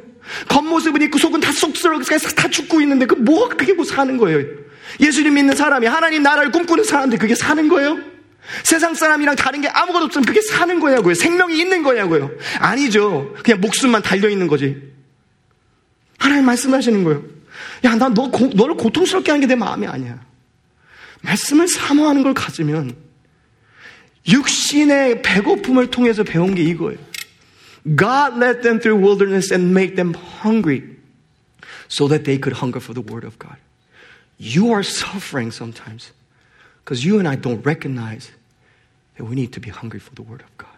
겉모습은 0.50 1.02
있고 1.04 1.18
속은 1.20 1.40
다 1.40 1.52
쏙스러워 1.52 2.02
다 2.36 2.48
죽고 2.50 2.82
있는데 2.82 3.06
그 3.06 3.16
뭐 3.16 3.48
그게 3.50 3.74
뭐 3.74 3.86
사는 3.86 4.18
거예요? 4.18 4.46
예수님 5.00 5.34
믿는 5.34 5.56
사람이 5.56 5.88
하나님 5.88 6.22
나라를 6.22 6.52
꿈꾸는 6.52 6.84
사람인데 6.84 7.18
그게 7.18 7.34
사는 7.34 7.68
거예요? 7.68 7.98
세상 8.64 8.94
사람이랑 8.94 9.36
다른 9.36 9.62
게 9.62 9.68
아무것도 9.68 10.06
없으면 10.06 10.26
그게 10.26 10.42
사는 10.42 10.80
거냐고요? 10.80 11.16
생명이 11.16 11.58
있는 11.60 11.82
거냐고요? 11.82 12.30
아니죠. 12.60 13.34
그냥 13.44 13.62
목숨만 13.62 14.04
달려 14.04 14.30
있는 14.30 14.48
거지. 14.48 14.94
하나님 16.19 16.47
말씀하시는 16.47 17.05
거예요. 17.05 17.25
야, 17.85 17.95
나 17.97 18.09
너, 18.09 18.29
너를 18.29 18.77
고통스럽게 18.77 19.31
하는 19.31 19.41
게 19.41 19.47
내 19.47 19.55
마음이 19.55 19.87
아니야. 19.87 20.25
말씀을 21.23 21.69
사모하는 21.69 22.23
걸 22.23 22.35
가지면 22.35 22.97
육신의 24.29 25.23
배고픔을 25.23 25.91
통해서 25.91 26.23
배운 26.25 26.55
게 26.55 26.63
이거예요. 26.63 26.99
God 27.85 28.37
led 28.37 28.61
them 28.63 28.79
through 28.79 29.03
wilderness 29.03 29.53
and 29.53 29.71
made 29.71 29.97
them 29.97 30.15
hungry 30.15 30.83
so 31.89 32.07
that 32.09 32.25
they 32.25 32.39
could 32.39 32.61
hunger 32.61 32.81
for 32.81 32.93
the 32.95 33.03
word 33.03 33.25
of 33.25 33.39
God. 33.39 33.57
You 34.39 34.73
are 34.73 34.83
suffering 34.83 35.51
sometimes 35.51 36.13
because 36.85 37.05
you 37.05 37.19
and 37.19 37.27
I 37.27 37.37
don't 37.37 37.65
recognize 37.65 38.31
that 39.17 39.25
we 39.25 39.35
need 39.35 39.53
to 39.53 39.61
be 39.61 39.71
hungry 39.71 40.01
for 40.01 40.15
the 40.15 40.23
word 40.23 40.43
of 40.43 40.53
God. 40.57 40.69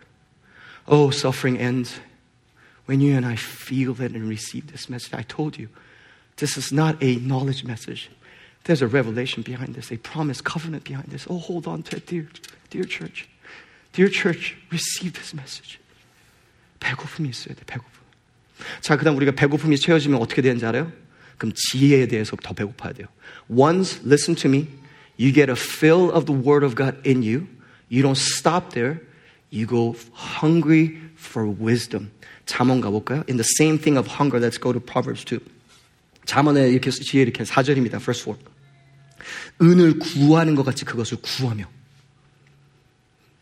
Oh, 0.86 1.10
suffering 1.10 1.58
ends 1.58 2.00
when 2.86 3.00
you 3.00 3.16
and 3.16 3.24
I 3.24 3.36
feel 3.36 3.94
that 3.94 4.12
and 4.12 4.28
receive 4.28 4.72
this 4.72 4.88
message. 4.88 5.14
I 5.14 5.22
told 5.22 5.58
you, 5.58 5.68
this 6.36 6.56
is 6.56 6.72
not 6.72 6.96
a 7.00 7.16
knowledge 7.16 7.64
message. 7.64 8.10
There's 8.64 8.82
a 8.82 8.86
revelation 8.86 9.42
behind 9.42 9.74
this, 9.74 9.90
a 9.90 9.96
promise, 9.98 10.40
covenant 10.40 10.84
behind 10.84 11.08
this. 11.08 11.26
Oh, 11.28 11.38
hold 11.38 11.66
on 11.66 11.82
to 11.84 11.96
it, 11.96 12.06
dear, 12.06 12.28
dear 12.70 12.84
church. 12.84 13.28
Dear 13.92 14.08
church, 14.08 14.56
receive 14.70 15.14
this 15.14 15.34
message. 15.34 15.78
배고픔이 16.80 17.28
있어야 17.28 17.54
돼, 17.54 17.62
배고픔. 17.66 17.90
자, 18.80 18.96
그 18.96 19.04
다음 19.04 19.16
우리가 19.16 19.32
배고픔이 19.32 19.78
채워지면 19.78 20.20
어떻게 20.20 20.42
되는지 20.42 20.64
알아요? 20.66 20.92
그럼 21.38 21.52
지혜에 21.54 22.06
대해서 22.06 22.36
더 22.36 22.54
배고파야 22.54 22.92
돼요. 22.92 23.08
Once, 23.50 24.00
listen 24.04 24.34
to 24.36 24.48
me, 24.48 24.68
you 25.18 25.32
get 25.32 25.50
a 25.50 25.56
fill 25.56 26.10
of 26.12 26.26
the 26.26 26.34
Word 26.34 26.64
of 26.64 26.76
God 26.76 26.96
in 27.04 27.22
you. 27.22 27.46
You 27.90 28.02
don't 28.02 28.18
stop 28.18 28.72
there. 28.72 29.00
You 29.50 29.66
go 29.66 29.94
hungry 30.12 30.98
for 31.16 31.46
wisdom. 31.46 32.10
잠언 32.46 32.80
가볼까요? 32.80 33.24
In 33.28 33.36
the 33.36 33.48
same 33.58 33.78
thing 33.78 33.98
of 33.98 34.08
hunger, 34.08 34.38
let's 34.38 34.60
go 34.60 34.72
to 34.72 34.80
Proverbs 34.80 35.24
2. 35.24 35.40
잠언에 36.24 36.68
이렇게 36.68 36.90
지혜 36.90 37.22
이렇게 37.22 37.44
4절입니다. 37.44 38.00
Verse 38.00 38.22
4. 38.22 38.36
은을 39.60 39.98
구하는 39.98 40.54
것 40.54 40.64
같이 40.64 40.84
그것을 40.84 41.18
구하며 41.22 41.66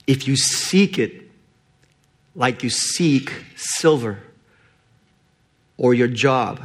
If 0.09 0.29
you 0.29 0.35
seek 0.35 0.99
it 1.03 1.31
like 2.35 2.63
you 2.63 2.71
seek 2.71 3.31
silver 3.57 4.19
or 5.77 5.95
your 5.95 6.09
job 6.09 6.61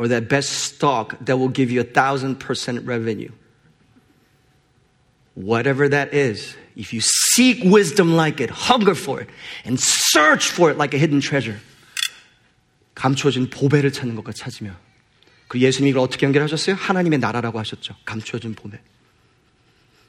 or 0.00 0.08
that 0.08 0.28
best 0.28 0.50
stock 0.50 1.16
that 1.24 1.38
will 1.38 1.50
give 1.50 1.70
you 1.70 1.80
a 1.80 1.84
thousand 1.84 2.40
percent 2.40 2.86
revenue. 2.86 3.30
Whatever 5.34 5.88
that 5.90 6.14
is, 6.14 6.56
if 6.74 6.92
you 6.92 7.00
seek 7.35 7.63
wisdom 7.63 8.13
like 8.13 8.41
it, 8.41 8.51
hunger 8.51 8.95
for 8.95 9.21
it, 9.21 9.31
and 9.65 9.79
search 9.79 10.51
for 10.51 10.71
it 10.71 10.77
like 10.77 10.95
a 10.95 10.99
hidden 10.99 11.19
treasure, 11.19 11.59
감춰진 12.95 13.49
보배를 13.49 13.91
찾는 13.91 14.15
것과 14.15 14.31
찾으며, 14.31 14.75
그 15.47 15.59
예수님이 15.59 15.91
이걸 15.91 16.01
어떻게 16.01 16.25
연결하셨어요? 16.25 16.75
하나님의 16.75 17.19
나라라고 17.19 17.59
하셨죠. 17.59 17.95
감춰진 18.05 18.55
보배. 18.55 18.79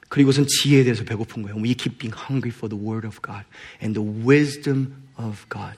그리고선 0.08 0.46
지혜에 0.46 0.84
대해서 0.84 1.04
배고픈 1.04 1.42
거예요. 1.42 1.56
We 1.56 1.74
keep 1.74 1.98
being 1.98 2.16
hungry 2.16 2.54
for 2.54 2.68
the 2.68 2.80
word 2.80 3.06
of 3.06 3.20
God 3.20 3.44
and 3.82 3.98
the 3.98 4.24
wisdom 4.24 4.94
of 5.18 5.44
God. 5.50 5.76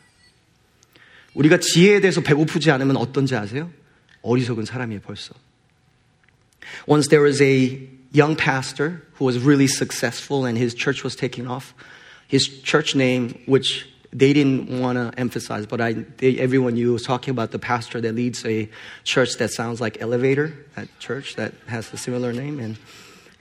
우리가 1.35 1.59
지혜에 1.59 2.01
대해서 2.01 2.21
배고프지 2.21 2.71
않으면 2.71 2.97
어떤지 2.97 3.35
아세요? 3.35 3.71
어리석은 4.23 4.65
사람이에요, 4.65 5.01
벌써. 5.01 5.35
Once 6.87 7.09
there 7.09 7.25
was 7.25 7.43
a 7.43 7.89
young 8.13 8.37
pastor 8.37 9.03
who 9.15 9.25
was 9.25 9.39
really 9.39 9.67
successful 9.67 10.45
and 10.45 10.57
his 10.57 10.75
church 10.75 11.05
was 11.05 11.15
taking 11.15 11.47
off. 11.47 11.75
His 12.27 12.47
church 12.63 12.95
name, 12.95 13.43
which 13.47 13.89
they 14.13 14.33
didn't 14.33 14.81
want 14.81 14.97
to 14.97 15.19
emphasize, 15.19 15.67
but 15.67 15.81
I, 15.81 15.93
they, 15.93 16.39
everyone 16.39 16.75
knew 16.75 16.93
was 16.93 17.03
talking 17.03 17.33
about 17.33 17.51
the 17.51 17.59
pastor 17.59 18.01
that 18.01 18.15
leads 18.15 18.45
a 18.45 18.69
church 19.05 19.37
that 19.37 19.51
sounds 19.51 19.81
like 19.81 20.01
Elevator, 20.01 20.55
that 20.77 20.89
church 20.99 21.37
that 21.37 21.53
has 21.67 21.93
a 21.93 21.97
similar 21.97 22.33
name. 22.33 22.59
And 22.59 22.79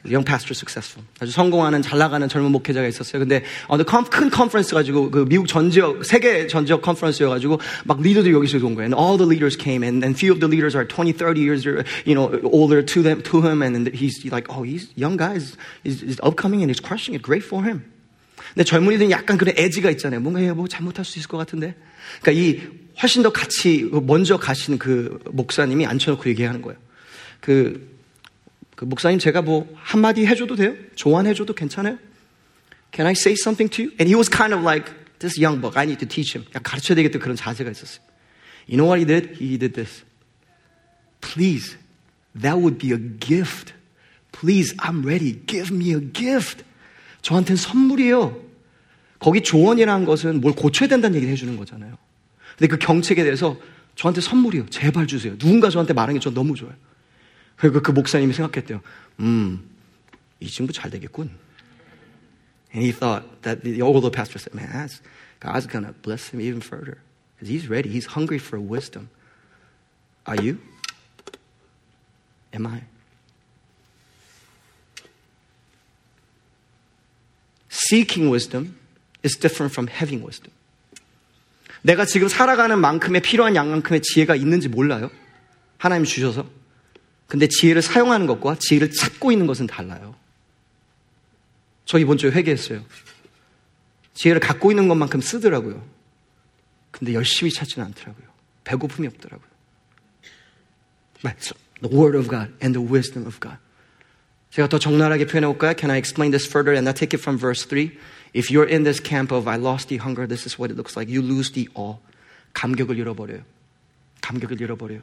young 0.09 0.25
pastor 0.25 0.53
successful. 0.53 1.05
아주 1.19 1.31
성공하는 1.31 1.81
잘 1.81 1.99
나가는 1.99 2.27
젊은 2.27 2.51
목회자가 2.51 2.87
있었어요. 2.87 3.19
근데 3.19 3.43
어느 3.67 3.83
큰 3.83 4.29
컨퍼런스 4.29 4.73
가지고 4.73 5.11
그 5.11 5.25
미국 5.27 5.47
전 5.47 5.69
지역 5.69 6.03
세계 6.05 6.47
전 6.47 6.65
지역 6.65 6.81
컨퍼런스여 6.81 7.29
가지고 7.29 7.59
막 7.85 8.01
리더들이 8.01 8.33
여기서 8.33 8.57
온 8.57 8.75
거예요. 8.75 8.87
And 8.87 8.95
all 8.95 9.17
the 9.17 9.27
leaders 9.27 9.57
came 9.57 9.83
and 9.83 10.03
and 10.03 10.17
few 10.17 10.31
of 10.31 10.39
the 10.39 10.49
leaders 10.49 10.75
are 10.75 10.87
20, 10.87 11.13
30 11.13 11.41
years 11.41 11.65
you 12.05 12.15
know 12.15 12.31
older 12.43 12.83
to 12.83 13.03
them 13.03 13.21
to 13.23 13.41
him 13.41 13.61
and 13.61 13.89
he's 13.93 14.23
like 14.31 14.47
oh 14.49 14.63
he's 14.63 14.89
young 14.95 15.17
guy 15.17 15.35
is 15.35 15.57
is 15.83 16.19
upcoming 16.23 16.61
and 16.61 16.69
he's 16.69 16.81
crushing 16.81 17.13
it. 17.15 17.21
Great 17.21 17.45
for 17.45 17.63
him. 17.63 17.83
근데 18.53 18.63
젊은이들은 18.63 19.11
약간 19.11 19.37
그런 19.37 19.55
애지가 19.57 19.91
있잖아요. 19.91 20.19
뭔가 20.19 20.41
뭐 20.53 20.67
잘못할 20.67 21.05
수 21.05 21.19
있을 21.19 21.27
것 21.27 21.37
같은데. 21.37 21.75
그러니까 22.21 22.31
이 22.41 22.61
훨씬 23.01 23.21
더 23.21 23.31
같이 23.31 23.89
먼저 24.03 24.37
가신 24.37 24.77
그 24.77 25.19
목사님이 25.31 25.85
앉혀놓고 25.85 26.29
얘기하는 26.29 26.61
거예요. 26.61 26.79
그 27.39 27.96
그 28.77 28.85
목사님 28.85 29.17
제가 29.17 29.41
뭐 29.41 29.67
한마디 29.73 30.27
해줘도 30.27 30.55
돼요? 30.55 30.75
조언해줘도 30.93 31.55
괜찮아요? 31.55 31.97
Can 32.93 33.07
I 33.07 33.13
say 33.13 33.33
something 33.33 33.73
to 33.75 33.85
you? 33.85 33.91
And 33.99 34.05
he 34.05 34.13
was 34.13 34.29
kind 34.29 34.53
of 34.53 34.61
like 34.61 34.93
this 35.17 35.41
young 35.41 35.59
buck. 35.59 35.75
I 35.75 35.85
need 35.85 35.97
to 35.97 36.07
teach 36.07 36.37
him. 36.37 36.47
가르쳐야 36.61 36.95
되겠다 36.95 37.17
그런 37.17 37.35
자세가 37.35 37.71
있었어요. 37.71 38.05
You 38.69 38.77
know 38.77 38.85
what 38.85 39.01
he 39.01 39.05
did? 39.05 39.41
He 39.41 39.57
did 39.57 39.73
this. 39.73 40.05
Please, 41.21 41.75
that 42.39 42.61
would 42.61 42.77
be 42.77 42.93
a 42.93 43.01
gift. 43.01 43.73
Please, 44.31 44.77
I'm 44.77 45.01
ready. 45.03 45.41
Give 45.47 45.73
me 45.73 45.97
a 45.97 46.13
gift. 46.13 46.63
저한테는 47.23 47.57
선물이에요. 47.57 48.39
거기 49.17 49.41
조언이라는 49.41 50.05
것은 50.05 50.39
뭘 50.39 50.53
고쳐야 50.53 50.87
된다는 50.87 51.15
얘기를 51.15 51.33
해주는 51.33 51.57
거잖아요. 51.57 51.97
근데 52.55 52.67
그 52.67 52.77
경책에 52.77 53.23
대해서 53.23 53.57
저한테 53.95 54.21
선물이요. 54.21 54.67
제발 54.69 55.07
주세요. 55.07 55.35
누군가 55.39 55.71
저한테 55.71 55.93
말하는 55.93 56.19
게저 56.19 56.29
너무 56.29 56.53
좋아요. 56.53 56.75
그리고 57.57 57.81
그 57.81 57.91
목사님이 57.91 58.33
생각했대요. 58.33 58.81
음, 59.19 59.69
이 60.39 60.47
친구 60.47 60.71
잘 60.71 60.89
되겠군. 60.91 61.29
And 62.73 62.83
he 62.83 62.91
thought 62.91 63.41
that 63.41 63.63
the 63.63 63.81
older 63.81 64.11
pastor 64.11 64.37
said, 64.37 64.53
man, 64.53 64.69
that's, 64.71 65.01
God's 65.39 65.65
going 65.65 65.85
to 65.85 65.93
bless 66.03 66.29
him 66.29 66.41
even 66.41 66.61
further. 66.61 66.99
Because 67.35 67.49
he's 67.49 67.69
ready. 67.69 67.89
He's 67.89 68.05
hungry 68.05 68.39
for 68.39 68.59
wisdom. 68.59 69.09
Are 70.25 70.35
you? 70.35 70.59
Am 72.53 72.67
I? 72.67 72.83
Seeking 77.69 78.29
wisdom 78.29 78.77
is 79.23 79.35
different 79.37 79.71
from 79.71 79.87
having 79.87 80.23
wisdom. 80.23 80.51
내가 81.83 82.05
지금 82.05 82.27
살아가는 82.27 82.77
만큼의 82.79 83.21
필요한 83.21 83.55
양만큼의 83.55 84.01
지혜가 84.01 84.35
있는지 84.35 84.67
몰라요. 84.67 85.09
하나님 85.77 86.03
주셔서. 86.03 86.49
근데 87.27 87.47
지혜를 87.47 87.81
사용하는 87.81 88.25
것과 88.25 88.55
지혜를 88.59 88.91
찾고 88.91 89.31
있는 89.31 89.47
것은 89.47 89.67
달라요. 89.67 90.15
저 91.85 91.99
이번 91.99 92.17
주에 92.17 92.31
회개했어요. 92.31 92.83
지혜를 94.13 94.39
갖고 94.39 94.71
있는 94.71 94.87
것만큼 94.87 95.21
쓰더라고요. 95.21 95.85
근데 96.91 97.13
열심히 97.13 97.51
찾지는 97.51 97.85
않더라고요. 97.87 98.25
배고픔이 98.63 99.07
없더라고요. 99.07 99.47
The 101.21 101.95
word 101.95 102.17
of 102.17 102.29
God 102.29 102.53
and 102.63 102.73
the 102.73 102.81
wisdom 102.81 103.27
of 103.27 103.39
God. 103.39 103.57
제가 104.49 104.69
더 104.69 104.79
적나라하게 104.79 105.27
표현해 105.27 105.45
볼까요? 105.47 105.75
Can 105.77 105.91
I 105.91 105.97
explain 105.97 106.31
this 106.31 106.47
further 106.47 106.73
and 106.73 106.87
I 106.87 106.93
take 106.93 107.15
it 107.15 107.21
from 107.21 107.37
verse 107.37 107.67
3? 107.67 107.91
If 108.33 108.49
you're 108.49 108.67
in 108.67 108.83
this 108.83 109.01
camp 109.03 109.31
of 109.31 109.47
I 109.47 109.57
lost 109.57 109.89
the 109.89 109.99
hunger, 110.01 110.27
this 110.27 110.47
is 110.47 110.57
what 110.57 110.71
it 110.71 110.77
looks 110.77 110.95
like. 110.97 111.11
You 111.11 111.21
lose 111.21 111.51
the 111.51 111.67
awe. 111.75 111.99
감격을 112.53 112.97
잃어버려요. 112.97 113.43
감격을 114.21 114.59
잃어버려요. 114.61 115.01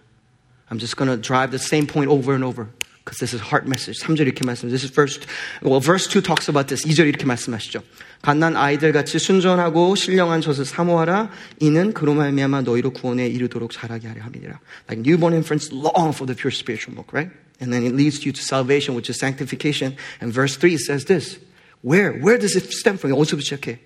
I'm 0.69 0.79
just 0.79 0.97
going 0.97 1.09
to 1.09 1.17
drive 1.17 1.51
the 1.51 1.59
same 1.59 1.87
point 1.87 2.09
over 2.09 2.33
and 2.33 2.43
over. 2.43 2.69
Because 3.03 3.19
this 3.19 3.33
is 3.33 3.41
heart 3.41 3.67
message. 3.67 3.99
3절 4.01 4.27
이렇게 4.27 4.45
말씀. 4.45 4.69
This 4.69 4.83
is 4.83 4.91
verse, 4.91 5.19
well, 5.63 5.79
verse 5.79 6.05
2 6.05 6.21
talks 6.21 6.47
about 6.47 6.67
this. 6.67 6.85
2절 6.85 7.07
이렇게 7.07 7.25
말씀하시죠. 7.25 7.81
갓난 8.21 8.55
아이들 8.55 8.91
같이 8.91 9.17
순전하고 9.17 9.95
신령한 9.95 10.41
젖을 10.41 10.65
사모하라. 10.65 11.31
이는 11.59 11.93
그로 11.93 12.13
말미암아 12.13 12.61
너희로 12.61 12.91
구원에 12.91 13.27
이르도록 13.27 13.71
자라게 13.71 14.09
하려 14.09 14.21
함이니라. 14.21 14.59
Like 14.87 15.01
newborn 15.01 15.33
infants 15.33 15.73
long 15.73 16.13
for 16.13 16.27
the 16.27 16.35
pure 16.35 16.53
spiritual 16.53 16.93
milk, 16.93 17.11
right? 17.11 17.31
And 17.59 17.73
then 17.73 17.83
it 17.83 17.95
leads 17.95 18.23
you 18.25 18.31
to 18.31 18.41
salvation, 18.43 18.93
which 18.93 19.09
is 19.09 19.17
sanctification. 19.17 19.97
And 20.21 20.31
verse 20.31 20.55
3 20.55 20.77
says 20.77 21.05
this. 21.05 21.39
Where? 21.81 22.13
Where 22.19 22.37
does 22.37 22.55
it 22.55 22.69
stem 22.71 22.99
from? 22.99 23.13
어디서부터 23.17 23.41
시작해? 23.41 23.79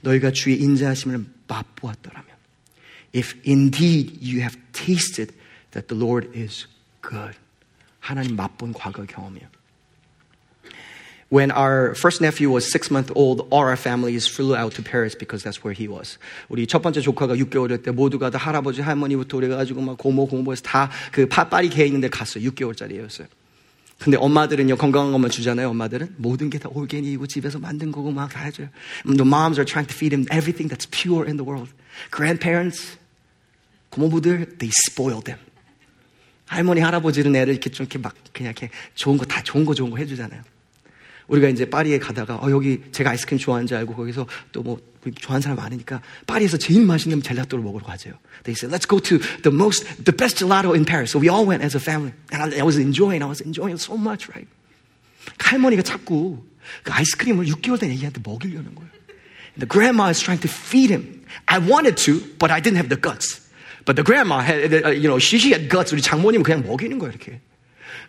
너희가 0.00 0.30
주의 0.30 0.56
인자하심을 0.56 1.26
맛보았더라면. 1.48 2.30
If 3.12 3.34
indeed 3.44 4.22
you 4.22 4.40
have 4.40 4.56
tasted 4.72 5.34
that 5.74 5.88
the 5.88 5.98
Lord 5.98 6.28
is 6.34 6.66
good. 7.02 7.36
하나님 8.00 8.36
맛본 8.36 8.72
과거 8.72 9.04
경험이에요. 9.04 9.48
When 11.32 11.52
our 11.52 11.94
first 11.94 12.20
nephew 12.20 12.50
was 12.50 12.66
six 12.68 12.90
months 12.90 13.12
old, 13.14 13.46
all 13.50 13.62
our 13.62 13.76
families 13.76 14.26
flew 14.26 14.56
out 14.56 14.74
to 14.74 14.82
Paris 14.82 15.14
because 15.14 15.44
that's 15.44 15.62
where 15.62 15.72
he 15.72 15.86
was. 15.86 16.18
우리 16.48 16.66
첫 16.66 16.82
번째 16.82 17.00
조카가 17.00 17.36
6개월일 17.36 17.84
때 17.84 17.92
모두가 17.92 18.30
다 18.30 18.38
할아버지, 18.38 18.80
할머니부터 18.80 19.36
그래가지고 19.36 19.80
막 19.80 19.96
고모, 19.96 20.26
고모에서 20.26 20.62
다그 20.62 21.28
파리 21.28 21.68
개 21.68 21.86
있는 21.86 22.00
데 22.00 22.08
갔어요. 22.08 22.50
6개월짜리였어요. 22.50 23.28
근데 24.00 24.16
엄마들은요, 24.16 24.76
건강한 24.76 25.12
것만 25.12 25.30
주잖아요, 25.30 25.68
엄마들은. 25.68 26.14
모든 26.16 26.50
게 26.50 26.58
다 26.58 26.68
올게닉이고 26.72 27.28
집에서 27.28 27.60
만든 27.60 27.92
거고 27.92 28.10
막 28.10 28.32
다 28.32 28.40
해줘요. 28.42 28.68
The 29.04 29.20
moms 29.22 29.60
are 29.60 29.66
trying 29.66 29.86
to 29.86 29.94
feed 29.94 30.12
him 30.12 30.26
everything 30.32 30.66
that's 30.66 30.88
pure 30.90 31.28
in 31.28 31.36
the 31.36 31.46
world. 31.46 31.70
Grandparents, 32.10 32.96
고모부들, 33.90 34.58
they 34.58 34.72
spoil 34.88 35.22
them. 35.22 35.38
할머니, 36.45 36.81
할아버지는 36.81 37.35
애를 37.35 37.53
이렇게 37.53 37.69
좀 37.69 37.85
이렇게 37.85 37.97
막 37.99 38.13
그냥 38.33 38.51
이렇게 38.51 38.69
좋은 38.93 39.17
거 39.17 39.25
다 39.25 39.41
좋은 39.43 39.65
거 39.65 39.73
좋은 39.73 39.89
거 39.89 39.97
해주잖아요. 39.97 40.41
우리가 41.27 41.49
이제 41.49 41.67
파리에 41.67 41.97
가다가 41.97 42.35
어, 42.35 42.51
여기 42.51 42.81
제가 42.91 43.09
아이스크림 43.09 43.39
좋아하는 43.39 43.65
줄 43.67 43.77
알고 43.77 43.95
거기서 43.95 44.27
또 44.51 44.61
뭐 44.61 44.79
좋아하는 45.21 45.41
사람 45.41 45.57
많으니까 45.57 46.01
파리에서 46.25 46.57
제일 46.57 46.83
맛있는 46.85 47.21
젤라또를 47.21 47.63
먹으러 47.63 47.85
가죠. 47.85 48.11
They 48.43 48.57
said, 48.57 48.73
let's 48.73 48.89
go 48.89 48.99
to 48.99 49.19
the 49.43 49.53
most, 49.53 49.85
the 50.03 50.15
best 50.15 50.37
gelato 50.43 50.73
in 50.73 50.83
Paris. 50.83 51.11
So 51.11 51.19
we 51.21 51.29
all 51.29 51.45
went 51.45 51.63
as 51.63 51.77
a 51.77 51.79
family. 51.79 52.13
And 52.31 52.41
I, 52.41 52.59
I 52.59 52.63
was 52.63 52.77
enjoying, 52.77 53.21
I 53.21 53.29
was 53.29 53.41
enjoying 53.41 53.77
so 53.77 53.93
much, 53.97 54.29
right? 54.33 54.49
할머니가 55.37 55.83
자꾸 55.83 56.43
그 56.83 56.91
아이스크림을 56.91 57.45
6개월 57.45 57.79
된 57.79 57.91
애기한테 57.91 58.21
먹이려는 58.23 58.73
거예요. 58.73 58.89
The 59.57 59.69
grandma 59.69 60.09
is 60.09 60.19
trying 60.19 60.41
to 60.41 60.49
feed 60.49 60.89
him. 60.89 61.21
I 61.45 61.59
wanted 61.61 61.97
to, 62.05 62.19
but 62.41 62.49
I 62.51 62.59
didn't 62.59 62.77
have 62.81 62.89
the 62.89 62.97
guts. 62.97 63.44
But 63.85 63.95
the 63.95 64.03
grandma 64.03 64.41
had, 64.41 64.71
you 64.97 65.07
know, 65.07 65.19
she, 65.19 65.37
she 65.37 65.51
had 65.53 65.69
guts. 65.69 65.93
우리 65.93 66.01
장모님은 66.01 66.43
그냥 66.43 66.63
먹이는 66.65 66.97
거예요, 66.97 67.11
이렇게. 67.11 67.39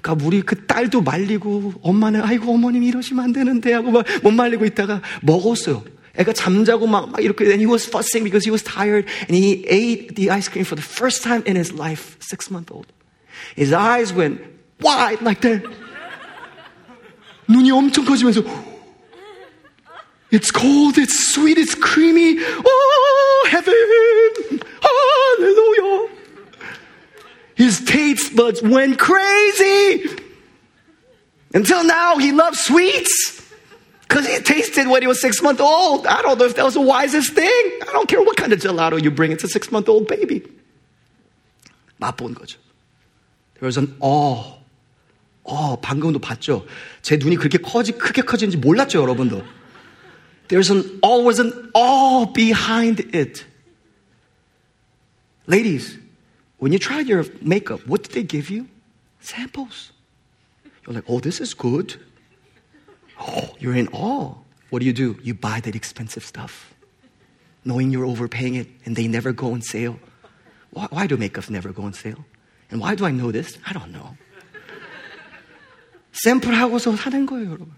그러니까 0.01 0.25
우리 0.27 0.43
그 0.43 0.67
딸도 0.67 1.03
말리고 1.03 1.75
엄마는 1.83 2.23
아이고 2.23 2.53
어머님 2.53 2.83
이러시면 2.83 3.25
안 3.25 3.33
되는데 3.33 3.73
하고 3.73 3.91
막 3.91 4.05
못 4.23 4.31
말리고 4.31 4.65
있다가 4.65 5.03
먹었어요. 5.23 5.85
애가 6.17 6.33
잠자고 6.33 6.87
막, 6.87 7.11
막 7.11 7.23
이렇게 7.23 7.45
and 7.45 7.61
he 7.61 7.67
was 7.67 7.87
fussing 7.87 8.25
because 8.25 8.45
he 8.47 8.51
was 8.51 8.63
tired 8.63 9.07
and 9.29 9.37
he 9.37 9.65
ate 9.69 10.15
the 10.17 10.31
ice 10.31 10.49
cream 10.49 10.65
for 10.65 10.75
the 10.75 10.83
first 10.83 11.23
time 11.23 11.43
in 11.47 11.57
his 11.57 11.75
life, 11.75 12.17
six 12.21 12.51
month 12.51 12.73
old. 12.73 12.87
His 13.55 13.75
eyes 13.75 14.15
went 14.15 14.41
wide 14.81 15.21
like 15.21 15.41
that. 15.43 15.63
눈이 17.49 17.71
엄청 17.71 18.05
커지면서 18.05 18.43
It's 20.33 20.51
cold, 20.51 20.99
it's 20.99 21.33
sweet, 21.33 21.57
it's 21.57 21.75
creamy. 21.77 22.39
Oh, 22.43 23.06
heaven! 23.50 24.62
Hallelujah! 24.82 26.10
His 27.56 27.84
taste 27.86 28.36
buds 28.36 28.62
went 28.62 28.98
crazy. 28.98 30.10
Until 31.54 31.84
now, 31.84 32.18
he 32.18 32.32
loves 32.32 32.60
sweets. 32.60 33.42
Because 34.02 34.28
he 34.28 34.40
tasted 34.40 34.88
when 34.88 35.02
he 35.02 35.08
was 35.08 35.22
six 35.22 35.42
months 35.42 35.62
old. 35.62 36.06
I 36.06 36.22
don't 36.22 36.38
know 36.38 36.46
if 36.46 36.56
that 36.56 36.66
was 36.66 36.74
the 36.74 36.82
wisest 36.82 37.34
thing. 37.34 37.80
I 37.88 37.92
don't 37.94 38.10
care 38.10 38.22
what 38.22 38.36
kind 38.36 38.52
of 38.52 38.60
gelato 38.60 39.02
you 39.02 39.10
bring. 39.12 39.32
It's 39.32 39.44
a 39.44 39.48
six 39.48 39.72
month 39.72 39.88
old 39.88 40.08
baby. 40.08 40.44
맛본 42.02 42.34
거죠. 42.36 42.58
There 43.56 43.68
was 43.68 43.78
an 43.78 43.96
awe. 44.00 44.60
어, 45.44 45.80
방금도 45.80 46.20
봤죠? 46.20 46.66
제 47.02 47.18
눈이 47.18 47.38
그렇게 47.38 47.58
커지, 47.58 47.94
크게 47.94 48.22
커지는지 48.24 48.58
몰랐죠, 48.58 49.02
여러분도. 49.02 49.44
There's 50.48 50.70
an, 50.70 51.00
always 51.02 51.40
an 51.40 51.72
awe 51.74 52.26
behind 52.26 53.00
it. 53.16 53.46
Ladies, 55.48 55.98
when 56.58 56.74
you 56.74 56.80
tried 56.80 57.08
your 57.08 57.26
makeup, 57.42 57.88
what 57.88 58.04
did 58.04 58.12
they 58.12 58.24
give 58.24 58.50
you? 58.50 58.68
Samples. 59.22 59.92
You're 60.86 60.96
like, 60.96 61.06
oh, 61.08 61.20
this 61.20 61.40
is 61.40 61.54
good. 61.54 61.96
Oh, 63.20 63.56
you're 63.60 63.76
in 63.76 63.88
awe. 63.90 64.36
What 64.70 64.80
do 64.80 64.86
you 64.86 64.94
do? 64.94 65.18
You 65.24 65.34
buy 65.34 65.60
that 65.62 65.76
expensive 65.76 66.26
stuff, 66.26 66.74
knowing 67.64 67.92
you're 67.92 68.06
overpaying 68.06 68.56
it 68.56 68.68
and 68.86 68.96
they 68.96 69.08
never 69.08 69.32
go 69.32 69.54
on 69.54 69.62
sale. 69.62 70.00
Why, 70.72 70.88
why 70.90 71.08
do 71.08 71.18
makeups 71.18 71.50
never 71.50 71.72
go 71.72 71.84
on 71.84 71.94
sale? 71.94 72.26
And 72.70 72.80
why 72.80 72.96
do 72.96 73.06
I 73.06 73.12
know 73.12 73.32
this? 73.32 73.58
I 73.66 73.74
don't 73.74 73.92
know. 73.92 74.18
샘플하고서 76.14 76.96
사는 76.98 77.26
거예요, 77.26 77.52
여러분. 77.52 77.72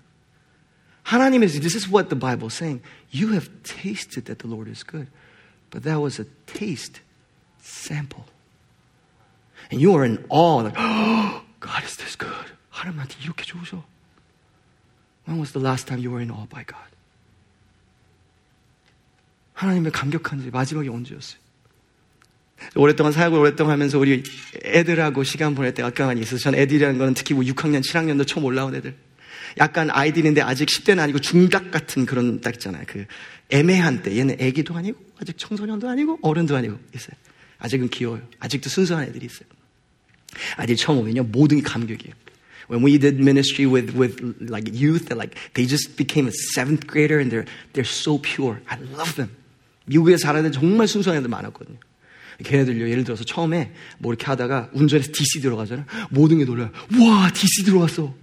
하나님의 1.07 1.49
this 1.49 1.75
is 1.75 1.89
what 1.89 2.09
the 2.09 2.19
Bible 2.19 2.47
is 2.47 2.55
saying. 2.55 2.81
You 3.11 3.33
have 3.33 3.49
tasted 3.63 4.25
that 4.25 4.39
the 4.39 4.47
Lord 4.47 4.69
is 4.69 4.83
good. 4.83 5.07
But 5.69 5.83
that 5.83 5.99
was 5.99 6.19
a 6.19 6.25
taste 6.45 7.01
sample. 7.61 8.25
And 9.71 9.81
you 9.81 9.95
are 9.95 10.05
in 10.05 10.23
awe, 10.29 10.61
like, 10.61 10.75
oh, 10.77 11.41
God 11.59 11.83
is 11.83 11.97
this 11.97 12.15
good. 12.15 12.53
하나님한테 12.69 13.17
이렇게 13.23 13.43
좋으셔. 13.43 13.83
When 15.25 15.39
was 15.39 15.51
the 15.53 15.63
last 15.63 15.87
time 15.87 15.99
you 15.99 16.11
were 16.11 16.21
in 16.21 16.29
awe 16.29 16.47
by 16.47 16.63
God? 16.63 16.93
하나님의 19.53 19.91
감격한지 19.91 20.51
마지막이 20.51 20.89
언제였어요? 20.89 21.41
오랫동안 22.75 23.11
사역을 23.11 23.39
오랫동안 23.39 23.73
하면서 23.73 23.99
우리 23.99 24.23
애들하고 24.63 25.23
시간 25.23 25.55
보낼 25.55 25.73
때가 25.73 25.89
꽤 25.91 26.03
많이 26.03 26.21
있어서 26.21 26.41
전 26.41 26.55
애들이라는 26.55 26.97
거는 26.97 27.13
특히 27.13 27.33
뭐 27.33 27.43
6학년, 27.43 27.81
7학년도 27.81 28.27
처음 28.27 28.45
올라온 28.45 28.75
애들. 28.75 28.95
약간 29.56 29.90
아이들인데 29.90 30.42
아직 30.42 30.66
10대는 30.66 30.98
아니고 31.00 31.18
중작 31.20 31.70
같은 31.70 32.06
그런 32.06 32.40
딱 32.40 32.54
있잖아요. 32.54 32.84
그 32.86 33.06
애매한 33.50 34.02
때. 34.02 34.16
얘는 34.16 34.36
애기도 34.38 34.74
아니고 34.74 34.98
아직 35.20 35.36
청소년도 35.38 35.88
아니고 35.88 36.18
어른도 36.22 36.56
아니고 36.56 36.78
있어요. 36.94 37.16
아직은 37.58 37.88
귀여워요. 37.88 38.22
아직도 38.38 38.68
순수한 38.68 39.04
애들이 39.04 39.26
있어요. 39.26 39.48
아직 40.56 40.76
처음 40.76 40.98
오면요. 40.98 41.24
모든 41.24 41.58
게 41.58 41.62
감격이에요. 41.62 42.14
When 42.70 42.84
we 42.84 42.98
did 42.98 43.18
ministry 43.18 43.66
with, 43.66 43.96
with 43.96 44.20
like 44.40 44.68
youth, 44.74 45.10
like 45.10 45.34
they 45.54 45.66
just 45.66 45.96
became 45.96 46.28
a 46.28 46.32
seventh 46.54 46.86
grader 46.86 47.18
and 47.18 47.30
they're, 47.32 47.46
they're 47.72 47.88
so 47.88 48.20
pure. 48.20 48.60
I 48.66 48.78
love 48.92 49.14
them. 49.14 49.30
미국에 49.86 50.18
살아는 50.18 50.52
정말 50.52 50.86
순수한 50.86 51.18
애들 51.18 51.30
많았거든요. 51.30 51.78
걔네들요, 52.44 52.88
예를 52.90 53.04
들어서 53.04 53.24
처음에 53.24 53.72
뭐 53.98 54.12
이렇게 54.12 54.26
하다가 54.26 54.70
운전해서 54.72 55.10
DC 55.12 55.40
들어가잖아요. 55.40 55.86
모든 56.10 56.38
게 56.38 56.44
놀라요. 56.44 56.70
와, 57.00 57.30
DC 57.32 57.64
들어왔어. 57.64 58.14